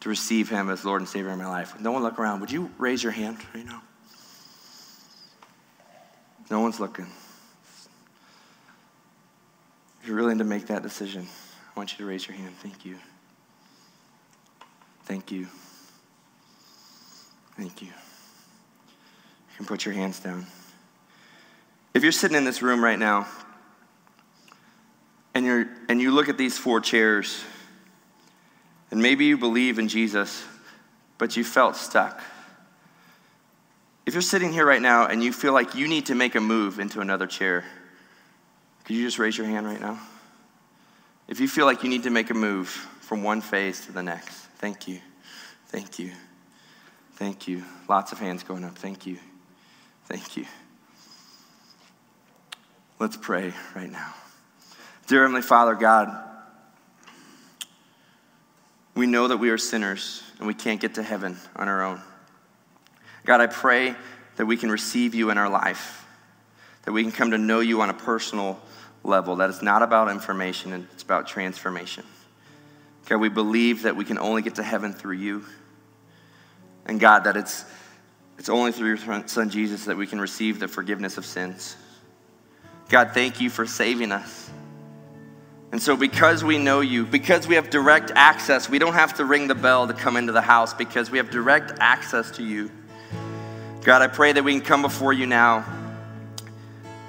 to 0.00 0.08
receive 0.08 0.48
Him 0.48 0.68
as 0.68 0.84
Lord 0.84 1.00
and 1.00 1.08
Savior 1.08 1.30
in 1.30 1.38
my 1.38 1.46
life. 1.46 1.78
no 1.80 1.92
one 1.92 2.02
look 2.02 2.18
around, 2.18 2.40
would 2.40 2.50
you 2.50 2.70
raise 2.78 3.02
your 3.02 3.12
hand 3.12 3.38
right 3.54 3.64
now? 3.64 3.82
No 6.50 6.60
one's 6.60 6.80
looking. 6.80 7.06
You're 10.08 10.16
willing 10.16 10.38
to 10.38 10.44
make 10.44 10.68
that 10.68 10.82
decision, 10.82 11.28
I 11.76 11.78
want 11.78 11.92
you 11.92 11.98
to 11.98 12.06
raise 12.06 12.26
your 12.26 12.34
hand. 12.34 12.54
Thank 12.62 12.86
you. 12.86 12.96
Thank 15.04 15.30
you. 15.30 15.46
Thank 17.58 17.82
you. 17.82 17.88
You 17.88 19.56
can 19.58 19.66
put 19.66 19.84
your 19.84 19.92
hands 19.92 20.18
down. 20.18 20.46
If 21.92 22.02
you're 22.02 22.12
sitting 22.12 22.38
in 22.38 22.44
this 22.44 22.62
room 22.62 22.82
right 22.82 22.98
now, 22.98 23.26
and, 25.34 25.44
you're, 25.44 25.66
and 25.90 26.00
you 26.00 26.10
look 26.10 26.30
at 26.30 26.38
these 26.38 26.56
four 26.56 26.80
chairs, 26.80 27.44
and 28.90 29.02
maybe 29.02 29.26
you 29.26 29.36
believe 29.36 29.78
in 29.78 29.88
Jesus, 29.88 30.42
but 31.18 31.36
you 31.36 31.44
felt 31.44 31.76
stuck. 31.76 32.22
if 34.06 34.14
you're 34.14 34.22
sitting 34.22 34.54
here 34.54 34.64
right 34.64 34.80
now 34.80 35.06
and 35.06 35.22
you 35.22 35.34
feel 35.34 35.52
like 35.52 35.74
you 35.74 35.86
need 35.86 36.06
to 36.06 36.14
make 36.14 36.34
a 36.34 36.40
move 36.40 36.78
into 36.78 37.02
another 37.02 37.26
chair, 37.26 37.66
could 38.88 38.96
you 38.96 39.04
just 39.04 39.18
raise 39.18 39.36
your 39.36 39.46
hand 39.46 39.66
right 39.66 39.82
now? 39.82 40.00
If 41.28 41.40
you 41.40 41.46
feel 41.46 41.66
like 41.66 41.82
you 41.82 41.90
need 41.90 42.04
to 42.04 42.10
make 42.10 42.30
a 42.30 42.34
move 42.34 42.68
from 42.68 43.22
one 43.22 43.42
phase 43.42 43.84
to 43.84 43.92
the 43.92 44.02
next, 44.02 44.34
thank 44.56 44.88
you. 44.88 45.00
Thank 45.66 45.98
you. 45.98 46.12
Thank 47.16 47.46
you. 47.46 47.64
Lots 47.86 48.12
of 48.12 48.18
hands 48.18 48.44
going 48.44 48.64
up. 48.64 48.78
Thank 48.78 49.04
you. 49.04 49.18
Thank 50.06 50.38
you. 50.38 50.46
Let's 52.98 53.18
pray 53.18 53.52
right 53.76 53.92
now. 53.92 54.14
Dear 55.06 55.20
Heavenly 55.20 55.42
Father, 55.42 55.74
God, 55.74 56.08
we 58.94 59.06
know 59.06 59.28
that 59.28 59.36
we 59.36 59.50
are 59.50 59.58
sinners 59.58 60.22
and 60.38 60.46
we 60.46 60.54
can't 60.54 60.80
get 60.80 60.94
to 60.94 61.02
heaven 61.02 61.36
on 61.56 61.68
our 61.68 61.82
own. 61.82 62.00
God, 63.26 63.42
I 63.42 63.48
pray 63.48 63.94
that 64.36 64.46
we 64.46 64.56
can 64.56 64.70
receive 64.70 65.14
you 65.14 65.28
in 65.28 65.36
our 65.36 65.50
life, 65.50 66.06
that 66.84 66.92
we 66.92 67.02
can 67.02 67.12
come 67.12 67.32
to 67.32 67.38
know 67.38 67.60
you 67.60 67.82
on 67.82 67.90
a 67.90 67.94
personal 67.94 68.58
level, 69.04 69.36
that 69.36 69.50
it's 69.50 69.62
not 69.62 69.82
about 69.82 70.10
information, 70.10 70.72
and 70.72 70.86
it's 70.92 71.02
about 71.02 71.26
transformation. 71.26 72.04
God, 73.08 73.18
we 73.18 73.28
believe 73.28 73.82
that 73.82 73.96
we 73.96 74.04
can 74.04 74.18
only 74.18 74.42
get 74.42 74.56
to 74.56 74.62
heaven 74.62 74.92
through 74.92 75.16
you. 75.16 75.44
And 76.86 77.00
God, 77.00 77.24
that 77.24 77.36
it's, 77.36 77.64
it's 78.38 78.48
only 78.48 78.72
through 78.72 78.88
your 78.88 79.28
son 79.28 79.50
Jesus 79.50 79.86
that 79.86 79.96
we 79.96 80.06
can 80.06 80.20
receive 80.20 80.60
the 80.60 80.68
forgiveness 80.68 81.16
of 81.16 81.24
sins. 81.24 81.76
God, 82.88 83.12
thank 83.12 83.40
you 83.40 83.50
for 83.50 83.66
saving 83.66 84.12
us. 84.12 84.50
And 85.70 85.82
so, 85.82 85.96
because 85.96 86.42
we 86.42 86.56
know 86.56 86.80
you, 86.80 87.04
because 87.04 87.46
we 87.46 87.56
have 87.56 87.68
direct 87.68 88.10
access, 88.14 88.70
we 88.70 88.78
don't 88.78 88.94
have 88.94 89.14
to 89.18 89.24
ring 89.26 89.48
the 89.48 89.54
bell 89.54 89.86
to 89.86 89.92
come 89.92 90.16
into 90.16 90.32
the 90.32 90.40
house 90.40 90.72
because 90.72 91.10
we 91.10 91.18
have 91.18 91.30
direct 91.30 91.72
access 91.78 92.30
to 92.32 92.42
you. 92.42 92.70
God, 93.82 94.00
I 94.00 94.06
pray 94.06 94.32
that 94.32 94.42
we 94.42 94.52
can 94.52 94.62
come 94.62 94.80
before 94.80 95.12
you 95.12 95.26
now 95.26 95.77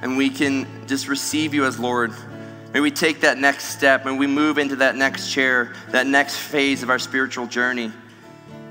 and 0.01 0.17
we 0.17 0.29
can 0.29 0.67
just 0.87 1.07
receive 1.07 1.53
you 1.53 1.65
as 1.65 1.79
Lord. 1.79 2.13
May 2.73 2.79
we 2.79 2.91
take 2.91 3.21
that 3.21 3.37
next 3.37 3.65
step, 3.65 4.05
and 4.05 4.19
we 4.19 4.27
move 4.27 4.57
into 4.57 4.77
that 4.77 4.95
next 4.95 5.31
chair, 5.31 5.73
that 5.89 6.05
next 6.05 6.37
phase 6.37 6.83
of 6.83 6.89
our 6.89 6.99
spiritual 6.99 7.47
journey. 7.47 7.91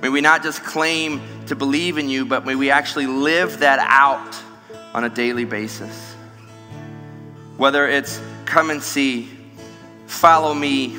May 0.02 0.08
we 0.08 0.20
not 0.20 0.44
just 0.44 0.62
claim 0.62 1.20
to 1.46 1.56
believe 1.56 1.98
in 1.98 2.08
you, 2.08 2.24
but 2.24 2.46
may 2.46 2.54
we 2.54 2.70
actually 2.70 3.06
live 3.06 3.58
that 3.60 3.80
out 3.80 4.36
on 4.94 5.04
a 5.04 5.08
daily 5.08 5.44
basis. 5.44 6.14
Whether 7.56 7.88
it's 7.88 8.20
come 8.44 8.70
and 8.70 8.80
see, 8.80 9.28
follow 10.06 10.54
me. 10.54 10.96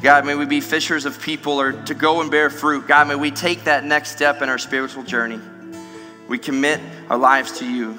God, 0.00 0.24
may 0.24 0.36
we 0.36 0.46
be 0.46 0.60
fishers 0.60 1.04
of 1.04 1.20
people 1.20 1.60
or 1.60 1.72
to 1.84 1.94
go 1.94 2.20
and 2.20 2.30
bear 2.30 2.50
fruit. 2.50 2.86
God, 2.86 3.08
may 3.08 3.16
we 3.16 3.32
take 3.32 3.64
that 3.64 3.82
next 3.84 4.12
step 4.12 4.42
in 4.42 4.48
our 4.48 4.58
spiritual 4.58 5.02
journey. 5.02 5.40
We 6.28 6.38
commit 6.38 6.80
our 7.10 7.18
lives 7.18 7.58
to 7.58 7.68
you. 7.68 7.98